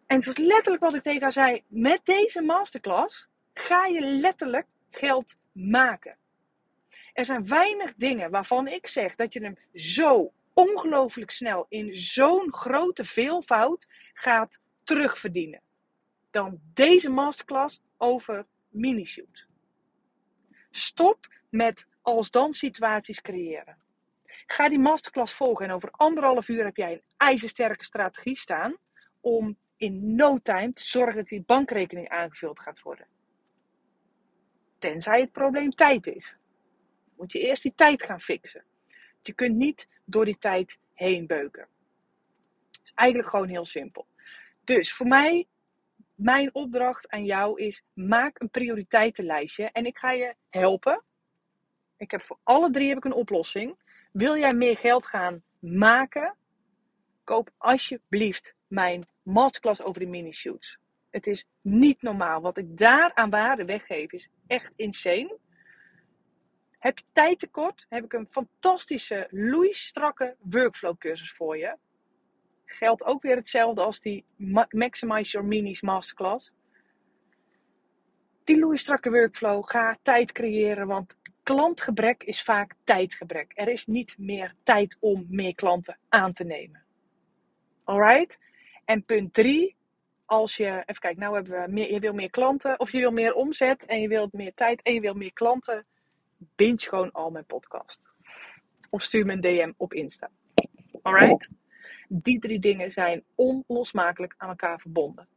En 0.06 0.16
het 0.16 0.26
was 0.26 0.36
letterlijk 0.36 0.82
wat 0.82 0.94
ik 0.94 1.02
tegen 1.02 1.22
haar 1.22 1.32
zei, 1.32 1.62
met 1.66 2.00
deze 2.04 2.42
masterclass 2.42 3.28
ga 3.54 3.86
je 3.86 4.00
letterlijk 4.00 4.66
geld 4.90 5.36
maken. 5.52 6.16
Er 7.12 7.24
zijn 7.24 7.48
weinig 7.48 7.94
dingen 7.96 8.30
waarvan 8.30 8.68
ik 8.68 8.86
zeg 8.86 9.14
dat 9.14 9.32
je 9.32 9.42
hem 9.42 9.58
zo 9.74 10.32
ongelooflijk 10.60 11.30
snel 11.30 11.66
in 11.68 11.94
zo'n 11.94 12.54
grote 12.54 13.04
veelvoud 13.04 13.86
gaat 14.12 14.58
terugverdienen. 14.84 15.62
Dan 16.30 16.60
deze 16.74 17.10
masterclass 17.10 17.82
over 17.96 18.46
minishoot. 18.68 19.46
Stop 20.70 21.28
met 21.48 21.86
als 22.02 22.30
dan 22.30 22.52
situaties 22.52 23.20
creëren. 23.20 23.76
Ga 24.46 24.68
die 24.68 24.78
masterclass 24.78 25.34
volgen 25.34 25.66
en 25.66 25.72
over 25.72 25.90
anderhalf 25.90 26.48
uur 26.48 26.64
heb 26.64 26.76
jij 26.76 26.92
een 26.92 27.02
ijzersterke 27.16 27.84
strategie 27.84 28.38
staan 28.38 28.76
om 29.20 29.56
in 29.76 30.14
no 30.14 30.38
time 30.42 30.72
te 30.72 30.84
zorgen 30.84 31.16
dat 31.16 31.28
die 31.28 31.42
bankrekening 31.42 32.08
aangevuld 32.08 32.60
gaat 32.60 32.82
worden. 32.82 33.06
Tenzij 34.78 35.20
het 35.20 35.32
probleem 35.32 35.70
tijd 35.70 36.06
is. 36.06 36.36
Moet 37.16 37.32
je 37.32 37.38
eerst 37.38 37.62
die 37.62 37.72
tijd 37.76 38.04
gaan 38.04 38.20
fixen. 38.20 38.64
Je 39.22 39.32
kunt 39.32 39.56
niet 39.56 39.88
door 40.04 40.24
die 40.24 40.38
tijd 40.38 40.78
heen 40.94 41.26
beuken. 41.26 41.66
Is 42.82 42.92
eigenlijk 42.94 43.28
gewoon 43.28 43.48
heel 43.48 43.66
simpel. 43.66 44.06
Dus 44.64 44.92
voor 44.92 45.06
mij, 45.06 45.46
mijn 46.14 46.54
opdracht 46.54 47.10
aan 47.10 47.24
jou 47.24 47.60
is: 47.60 47.82
maak 47.92 48.40
een 48.40 48.50
prioriteitenlijstje 48.50 49.70
en 49.72 49.86
ik 49.86 49.98
ga 49.98 50.12
je 50.12 50.34
helpen. 50.48 51.02
Ik 51.96 52.10
heb 52.10 52.22
voor 52.22 52.38
alle 52.42 52.70
drie 52.70 52.88
heb 52.88 52.96
ik 52.96 53.04
een 53.04 53.12
oplossing. 53.12 53.78
Wil 54.12 54.36
jij 54.36 54.54
meer 54.54 54.76
geld 54.76 55.06
gaan 55.06 55.42
maken? 55.58 56.34
Koop 57.24 57.50
alsjeblieft 57.56 58.54
mijn 58.66 59.08
masterclass 59.22 59.82
over 59.82 60.00
de 60.00 60.06
mini-shoots. 60.06 60.78
Het 61.10 61.26
is 61.26 61.46
niet 61.60 62.02
normaal. 62.02 62.40
Wat 62.40 62.56
ik 62.56 62.78
daar 62.78 63.14
aan 63.14 63.30
waarde 63.30 63.64
weggeef 63.64 64.12
is 64.12 64.30
echt 64.46 64.72
insane. 64.76 65.38
Heb 66.80 66.98
je 66.98 67.04
tijd 67.12 67.38
tekort? 67.38 67.86
Heb 67.88 68.04
ik 68.04 68.12
een 68.12 68.28
fantastische, 68.30 69.26
loeistrakke 69.30 70.36
workflow 70.38 70.98
cursus 70.98 71.32
voor 71.32 71.58
je. 71.58 71.76
Geldt 72.64 73.04
ook 73.04 73.22
weer 73.22 73.36
hetzelfde 73.36 73.82
als 73.82 74.00
die 74.00 74.24
Maximize 74.68 75.30
Your 75.30 75.48
Minis 75.48 75.80
Masterclass. 75.80 76.52
Die 78.44 78.58
loeistrakke 78.58 79.10
workflow, 79.10 79.68
ga 79.68 79.98
tijd 80.02 80.32
creëren, 80.32 80.86
want 80.86 81.18
klantgebrek 81.42 82.22
is 82.22 82.42
vaak 82.42 82.74
tijdgebrek. 82.84 83.52
Er 83.54 83.68
is 83.68 83.86
niet 83.86 84.18
meer 84.18 84.54
tijd 84.62 84.96
om 85.00 85.26
meer 85.28 85.54
klanten 85.54 85.98
aan 86.08 86.32
te 86.32 86.44
nemen. 86.44 86.84
Alright? 87.84 88.38
En 88.84 89.04
punt 89.04 89.34
3, 89.34 89.76
als 90.24 90.56
je, 90.56 90.66
even 90.66 91.00
kijken, 91.00 91.20
nou 91.20 91.34
hebben 91.34 91.62
we 91.62 91.72
meer, 91.72 91.92
je 91.92 92.00
wil 92.00 92.12
meer 92.12 92.30
klanten, 92.30 92.78
of 92.78 92.90
je 92.90 92.98
wil 92.98 93.10
meer 93.10 93.32
omzet 93.32 93.86
en 93.86 94.00
je 94.00 94.08
wilt 94.08 94.32
meer 94.32 94.54
tijd 94.54 94.82
en 94.82 94.94
je 94.94 95.00
wil 95.00 95.14
meer 95.14 95.32
klanten 95.32 95.86
binge 96.54 96.88
gewoon 96.88 97.12
al 97.12 97.30
mijn 97.30 97.46
podcast. 97.46 98.00
Of 98.90 99.02
stuur 99.02 99.26
me 99.26 99.32
een 99.32 99.40
DM 99.40 99.72
op 99.76 99.92
Insta. 99.92 100.30
Alright? 101.02 101.48
Die 102.08 102.38
drie 102.38 102.60
dingen 102.60 102.92
zijn 102.92 103.24
onlosmakelijk 103.34 104.34
aan 104.36 104.48
elkaar 104.48 104.80
verbonden. 104.80 105.28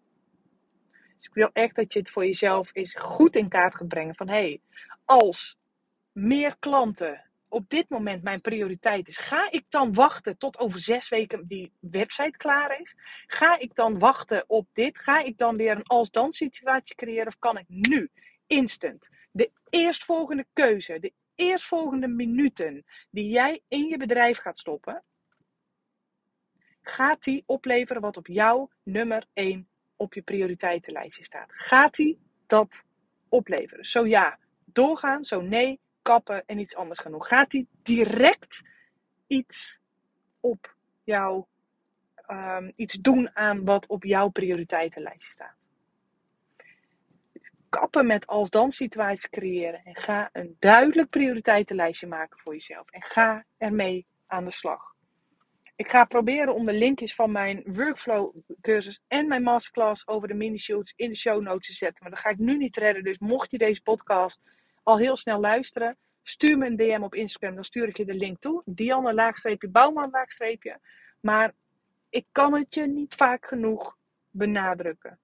Dus 1.17 1.25
ik 1.25 1.33
wil 1.33 1.49
echt 1.53 1.75
dat 1.75 1.93
je 1.93 1.99
het 1.99 2.09
voor 2.09 2.25
jezelf 2.25 2.69
eens 2.73 2.95
goed 2.95 3.35
in 3.35 3.49
kaart 3.49 3.75
gaat 3.75 3.87
brengen. 3.87 4.15
Van 4.15 4.27
hé, 4.27 4.33
hey, 4.33 4.61
als 5.05 5.57
meer 6.11 6.55
klanten 6.59 7.23
op 7.53 7.69
dit 7.69 7.89
moment 7.89 8.23
mijn 8.23 8.41
prioriteit 8.41 9.07
is, 9.07 9.17
ga 9.17 9.51
ik 9.51 9.65
dan 9.69 9.93
wachten 9.93 10.37
tot 10.37 10.59
over 10.59 10.79
zes 10.79 11.09
weken 11.09 11.47
die 11.47 11.71
website 11.79 12.37
klaar 12.37 12.79
is? 12.81 12.95
Ga 13.27 13.59
ik 13.59 13.75
dan 13.75 13.99
wachten 13.99 14.43
op 14.47 14.67
dit? 14.73 14.99
Ga 14.99 15.19
ik 15.19 15.37
dan 15.37 15.57
weer 15.57 15.71
een 15.71 15.83
als-dan 15.83 16.33
situatie 16.33 16.95
creëren? 16.95 17.27
Of 17.27 17.39
kan 17.39 17.57
ik 17.57 17.65
nu, 17.67 18.09
instant, 18.47 19.09
de 19.33 19.51
eerstvolgende 19.69 20.45
keuze, 20.53 20.99
de 20.99 21.13
eerstvolgende 21.35 22.07
minuten 22.07 22.85
die 23.09 23.29
jij 23.29 23.61
in 23.67 23.87
je 23.87 23.97
bedrijf 23.97 24.37
gaat 24.37 24.57
stoppen, 24.57 25.03
gaat 26.81 27.23
die 27.23 27.43
opleveren 27.45 28.01
wat 28.01 28.17
op 28.17 28.27
jouw 28.27 28.69
nummer 28.83 29.27
1 29.33 29.67
op 29.95 30.13
je 30.13 30.21
prioriteitenlijstje 30.21 31.23
staat? 31.23 31.51
Gaat 31.51 31.95
die 31.95 32.19
dat 32.47 32.83
opleveren? 33.29 33.85
Zo 33.85 34.05
ja, 34.05 34.39
doorgaan, 34.65 35.23
zo 35.23 35.41
nee, 35.41 35.79
kappen 36.01 36.43
en 36.45 36.59
iets 36.59 36.75
anders 36.75 36.99
gaan 36.99 37.11
doen. 37.11 37.25
Gaat 37.25 37.49
die 37.49 37.67
direct 37.83 38.61
iets 39.27 39.79
op 40.39 40.75
jou, 41.03 41.45
um, 42.27 42.71
iets 42.75 42.93
doen 42.93 43.35
aan 43.35 43.65
wat 43.65 43.87
op 43.87 44.03
jouw 44.03 44.29
prioriteitenlijstje 44.29 45.31
staat? 45.31 45.62
Kappen 47.79 48.05
met 48.05 48.27
als 48.27 48.49
dan 48.49 48.71
situaties 48.71 49.29
creëren. 49.29 49.81
En 49.83 49.95
ga 49.95 50.29
een 50.31 50.55
duidelijk 50.59 51.09
prioriteitenlijstje 51.09 52.07
maken 52.07 52.39
voor 52.39 52.53
jezelf. 52.53 52.89
En 52.89 53.01
ga 53.01 53.45
ermee 53.57 54.05
aan 54.27 54.45
de 54.45 54.51
slag. 54.51 54.93
Ik 55.75 55.89
ga 55.89 56.05
proberen 56.05 56.53
om 56.53 56.65
de 56.65 56.73
linkjes 56.73 57.15
van 57.15 57.31
mijn 57.31 57.63
workflow 57.65 58.35
cursus 58.61 58.99
en 59.07 59.27
mijn 59.27 59.43
masterclass 59.43 60.07
over 60.07 60.27
de 60.27 60.33
mini-shoots 60.33 60.93
in 60.95 61.09
de 61.09 61.15
show 61.15 61.41
notes 61.41 61.67
te 61.67 61.73
zetten. 61.73 61.97
Maar 62.01 62.11
dat 62.11 62.19
ga 62.19 62.29
ik 62.29 62.37
nu 62.37 62.57
niet 62.57 62.77
redden. 62.77 63.03
Dus 63.03 63.17
mocht 63.17 63.51
je 63.51 63.57
deze 63.57 63.81
podcast 63.81 64.41
al 64.83 64.97
heel 64.97 65.17
snel 65.17 65.39
luisteren, 65.39 65.97
stuur 66.23 66.57
me 66.57 66.65
een 66.65 66.75
DM 66.75 67.01
op 67.03 67.15
Instagram. 67.15 67.55
Dan 67.55 67.63
stuur 67.63 67.87
ik 67.87 67.97
je 67.97 68.05
de 68.05 68.13
link 68.13 68.39
toe. 68.39 68.61
Dianne 68.65 69.13
laagstreepje, 69.13 69.69
Bouwman 69.69 70.09
laagstreepje. 70.11 70.79
Maar 71.19 71.53
ik 72.09 72.25
kan 72.31 72.53
het 72.53 72.73
je 72.73 72.87
niet 72.87 73.15
vaak 73.15 73.45
genoeg 73.45 73.97
benadrukken. 74.31 75.19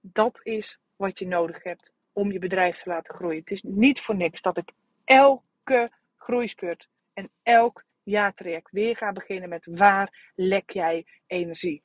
Dat 0.00 0.40
is 0.42 0.78
wat 1.00 1.18
je 1.18 1.26
nodig 1.26 1.62
hebt 1.62 1.92
om 2.12 2.32
je 2.32 2.38
bedrijf 2.38 2.76
te 2.76 2.88
laten 2.88 3.14
groeien. 3.14 3.40
Het 3.40 3.50
is 3.50 3.62
niet 3.62 4.00
voor 4.00 4.16
niks 4.16 4.42
dat 4.42 4.56
ik 4.56 4.72
elke 5.04 5.90
groeispurt 6.16 6.88
en 7.12 7.30
elk 7.42 7.84
jaartraject 8.02 8.70
weer 8.70 8.96
ga 8.96 9.12
beginnen 9.12 9.48
met 9.48 9.66
waar 9.70 10.32
lek 10.34 10.70
jij 10.70 11.06
energie. 11.26 11.82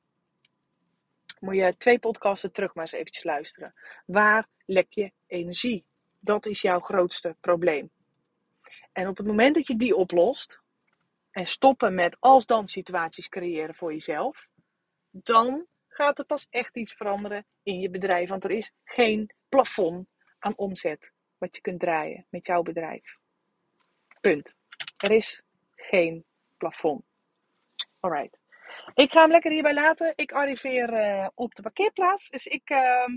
Moet 1.39 1.55
je 1.55 1.77
twee 1.77 1.99
podcasten 1.99 2.51
terug 2.51 2.73
maar 2.73 2.83
eens 2.83 2.93
eventjes 2.93 3.23
luisteren. 3.23 3.73
Waar 4.05 4.47
lek 4.65 4.87
je 4.89 5.11
energie? 5.27 5.85
Dat 6.19 6.45
is 6.45 6.61
jouw 6.61 6.79
grootste 6.79 7.35
probleem. 7.39 7.91
En 8.91 9.07
op 9.07 9.17
het 9.17 9.27
moment 9.27 9.55
dat 9.55 9.67
je 9.67 9.75
die 9.75 9.95
oplost 9.95 10.59
en 11.31 11.47
stoppen 11.47 11.95
met 11.95 12.17
als 12.19 12.45
dan 12.45 12.67
situaties 12.67 13.29
creëren 13.29 13.75
voor 13.75 13.91
jezelf, 13.91 14.47
dan 15.09 15.65
gaat 15.95 16.19
er 16.19 16.25
pas 16.25 16.47
echt 16.49 16.77
iets 16.77 16.93
veranderen 16.93 17.45
in 17.63 17.79
je 17.79 17.89
bedrijf. 17.89 18.29
Want 18.29 18.43
er 18.43 18.51
is 18.51 18.71
geen 18.83 19.33
plafond 19.49 20.07
aan 20.39 20.57
omzet 20.57 21.11
wat 21.37 21.55
je 21.55 21.61
kunt 21.61 21.79
draaien 21.79 22.25
met 22.29 22.45
jouw 22.45 22.61
bedrijf. 22.61 23.17
Punt. 24.21 24.55
Er 24.97 25.11
is 25.11 25.41
geen 25.75 26.25
plafond. 26.57 27.03
Alright. 27.99 28.37
Ik 28.93 29.11
ga 29.11 29.21
hem 29.21 29.31
lekker 29.31 29.51
hierbij 29.51 29.73
laten. 29.73 30.13
Ik 30.15 30.31
arriveer 30.31 30.93
uh, 30.93 31.27
op 31.33 31.55
de 31.55 31.61
parkeerplaats. 31.61 32.29
Dus 32.29 32.47
ik, 32.47 32.69
uh, 32.69 33.07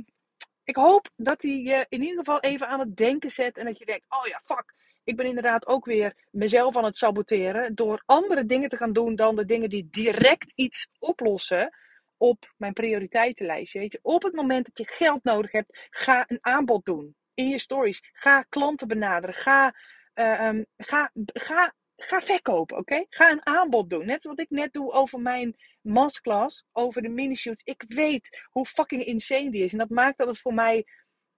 ik 0.64 0.76
hoop 0.76 1.08
dat 1.16 1.42
hij 1.42 1.50
je 1.50 1.86
in 1.88 2.02
ieder 2.02 2.18
geval 2.18 2.40
even 2.40 2.68
aan 2.68 2.80
het 2.80 2.96
denken 2.96 3.30
zet. 3.30 3.56
En 3.56 3.64
dat 3.64 3.78
je 3.78 3.84
denkt: 3.84 4.04
oh 4.08 4.26
ja, 4.26 4.40
fuck. 4.44 4.74
Ik 5.04 5.16
ben 5.16 5.26
inderdaad 5.26 5.66
ook 5.66 5.84
weer 5.84 6.16
mezelf 6.30 6.76
aan 6.76 6.84
het 6.84 6.98
saboteren. 6.98 7.74
Door 7.74 8.02
andere 8.06 8.44
dingen 8.44 8.68
te 8.68 8.76
gaan 8.76 8.92
doen 8.92 9.16
dan 9.16 9.36
de 9.36 9.44
dingen 9.44 9.68
die 9.68 9.88
direct 9.90 10.52
iets 10.54 10.88
oplossen 10.98 11.70
op 12.18 12.54
mijn 12.56 12.72
prioriteitenlijstje. 12.72 13.78
Weet 13.78 13.92
je, 13.92 13.98
op 14.02 14.22
het 14.22 14.34
moment 14.34 14.64
dat 14.66 14.78
je 14.78 14.94
geld 14.94 15.24
nodig 15.24 15.52
hebt, 15.52 15.88
ga 15.90 16.24
een 16.26 16.38
aanbod 16.40 16.84
doen 16.84 17.16
in 17.34 17.48
je 17.48 17.58
stories. 17.58 18.08
Ga 18.12 18.42
klanten 18.42 18.88
benaderen. 18.88 19.34
Ga, 19.34 19.74
uh, 20.14 20.60
ga, 20.76 21.10
ga 21.24 21.74
ga 21.98 22.20
verkopen, 22.20 22.76
oké? 22.76 23.04
Ga 23.08 23.30
een 23.30 23.46
aanbod 23.46 23.90
doen. 23.90 24.06
Net 24.06 24.24
wat 24.24 24.40
ik 24.40 24.50
net 24.50 24.72
doe 24.72 24.92
over 24.92 25.20
mijn 25.20 25.56
masterclass, 25.80 26.64
over 26.72 27.02
de 27.02 27.08
mini-shoot. 27.08 27.60
Ik 27.64 27.84
weet 27.88 28.46
hoe 28.50 28.66
fucking 28.66 29.04
insane 29.04 29.50
die 29.50 29.64
is. 29.64 29.72
En 29.72 29.78
dat 29.78 29.88
maakt 29.88 30.18
dat 30.18 30.28
het 30.28 30.40
voor 30.40 30.54
mij 30.54 30.86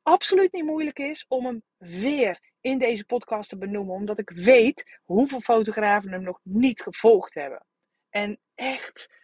absoluut 0.03 0.53
niet 0.53 0.65
moeilijk 0.65 0.99
is 0.99 1.25
om 1.29 1.45
hem 1.45 1.63
weer 1.79 2.41
in 2.61 2.79
deze 2.79 3.05
podcast 3.05 3.49
te 3.49 3.59
benoemen. 3.59 3.95
Omdat 3.95 4.19
ik 4.19 4.31
weet 4.31 5.01
hoeveel 5.05 5.41
fotografen 5.41 6.13
hem 6.13 6.23
nog 6.23 6.41
niet 6.43 6.83
gevolgd 6.83 7.35
hebben. 7.35 7.67
En 8.11 8.39
echt, 8.55 9.20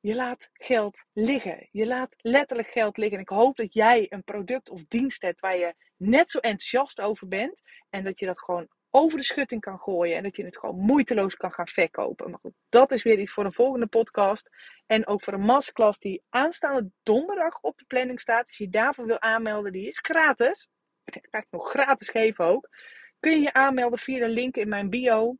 je 0.00 0.14
laat 0.14 0.48
geld 0.52 1.04
liggen. 1.12 1.68
Je 1.70 1.86
laat 1.86 2.14
letterlijk 2.16 2.68
geld 2.68 2.96
liggen. 2.96 3.16
En 3.16 3.22
ik 3.22 3.28
hoop 3.28 3.56
dat 3.56 3.72
jij 3.72 4.06
een 4.08 4.24
product 4.24 4.70
of 4.70 4.84
dienst 4.88 5.22
hebt 5.22 5.40
waar 5.40 5.58
je 5.58 5.74
net 5.96 6.30
zo 6.30 6.38
enthousiast 6.38 7.00
over 7.00 7.28
bent. 7.28 7.62
En 7.90 8.04
dat 8.04 8.18
je 8.18 8.26
dat 8.26 8.40
gewoon 8.40 8.68
over 8.90 9.18
de 9.18 9.24
schutting 9.24 9.60
kan 9.60 9.78
gooien. 9.78 10.16
En 10.16 10.22
dat 10.22 10.36
je 10.36 10.44
het 10.44 10.58
gewoon 10.58 10.78
moeiteloos 10.78 11.34
kan 11.34 11.52
gaan 11.52 11.68
verkopen. 11.68 12.30
Maar 12.30 12.38
goed, 12.38 12.54
dat 12.68 12.92
is 12.92 13.02
weer 13.02 13.18
iets 13.18 13.32
voor 13.32 13.44
een 13.44 13.52
volgende 13.52 13.86
podcast. 13.86 14.50
En 14.86 15.06
ook 15.06 15.22
voor 15.22 15.32
een 15.32 15.40
masterclass 15.40 15.98
die 15.98 16.22
aanstaande 16.28 16.90
donderdag 17.02 17.60
op 17.60 17.78
de 17.78 17.84
planning 17.84 18.20
staat. 18.20 18.46
Als 18.46 18.56
je 18.56 18.68
daarvoor 18.68 19.06
wil 19.06 19.20
aanmelden, 19.20 19.72
die 19.72 19.86
is 19.86 19.98
gratis. 20.02 20.68
Ik 21.04 21.26
ga 21.30 21.38
het 21.38 21.50
nog 21.50 21.70
gratis 21.70 22.08
geven 22.08 22.44
ook. 22.44 22.68
Kun 23.20 23.32
je 23.32 23.40
je 23.40 23.52
aanmelden 23.52 23.98
via 23.98 24.18
de 24.18 24.28
link 24.28 24.56
in 24.56 24.68
mijn 24.68 24.90
bio. 24.90 25.36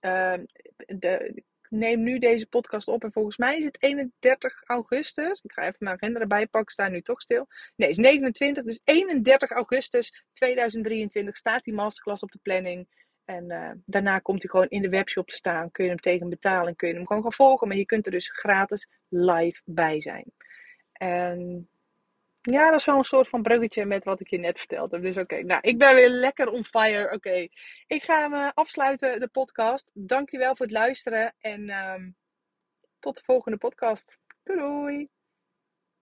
Uh, 0.00 0.38
de, 0.76 1.42
neem 1.72 2.02
nu 2.02 2.18
deze 2.18 2.46
podcast 2.46 2.88
op. 2.88 3.04
En 3.04 3.12
volgens 3.12 3.36
mij 3.36 3.58
is 3.58 3.64
het 3.64 3.82
31 3.82 4.62
augustus. 4.64 5.40
Ik 5.42 5.52
ga 5.52 5.62
even 5.62 5.76
mijn 5.78 5.96
agenda 5.96 6.20
erbij 6.20 6.46
pakken. 6.46 6.72
Sta 6.72 6.88
nu 6.88 7.02
toch 7.02 7.20
stil. 7.20 7.46
Nee, 7.76 7.88
het 7.88 7.98
is 7.98 8.04
29. 8.04 8.64
Dus 8.64 8.80
31 8.84 9.50
augustus 9.50 10.24
2023 10.32 11.36
staat 11.36 11.64
die 11.64 11.74
masterclass 11.74 12.22
op 12.22 12.30
de 12.30 12.38
planning. 12.42 12.88
En 13.24 13.52
uh, 13.52 13.70
daarna 13.84 14.18
komt 14.18 14.42
hij 14.42 14.50
gewoon 14.50 14.68
in 14.68 14.82
de 14.82 14.88
webshop 14.88 15.28
te 15.28 15.34
staan. 15.34 15.70
Kun 15.70 15.84
je 15.84 15.90
hem 15.90 16.00
tegen 16.00 16.28
betaling. 16.28 16.76
Kun 16.76 16.88
je 16.88 16.94
hem 16.94 17.06
gewoon 17.06 17.22
gaan 17.22 17.32
volgen. 17.32 17.68
Maar 17.68 17.76
je 17.76 17.86
kunt 17.86 18.06
er 18.06 18.12
dus 18.12 18.30
gratis 18.30 18.88
live 19.08 19.60
bij 19.64 20.02
zijn. 20.02 20.32
En 20.92 21.68
ja, 22.42 22.70
dat 22.70 22.80
is 22.80 22.86
wel 22.86 22.98
een 22.98 23.04
soort 23.04 23.28
van 23.28 23.42
bruggetje 23.42 23.84
met 23.84 24.04
wat 24.04 24.20
ik 24.20 24.28
je 24.28 24.38
net 24.38 24.58
verteld 24.58 24.90
heb. 24.90 25.02
Dus 25.02 25.16
oké, 25.16 25.42
nou, 25.42 25.60
ik 25.60 25.78
ben 25.78 25.94
weer 25.94 26.08
lekker 26.08 26.48
on 26.48 26.64
fire. 26.64 27.12
Oké, 27.12 27.48
ik 27.86 28.04
ga 28.04 28.20
hem 28.20 28.50
afsluiten, 28.54 29.20
de 29.20 29.28
podcast. 29.28 29.90
Dankjewel 29.92 30.56
voor 30.56 30.66
het 30.66 30.74
luisteren 30.74 31.34
en 31.38 31.70
um, 31.70 32.16
tot 32.98 33.16
de 33.16 33.22
volgende 33.24 33.58
podcast. 33.58 34.18
Doei! 34.42 35.21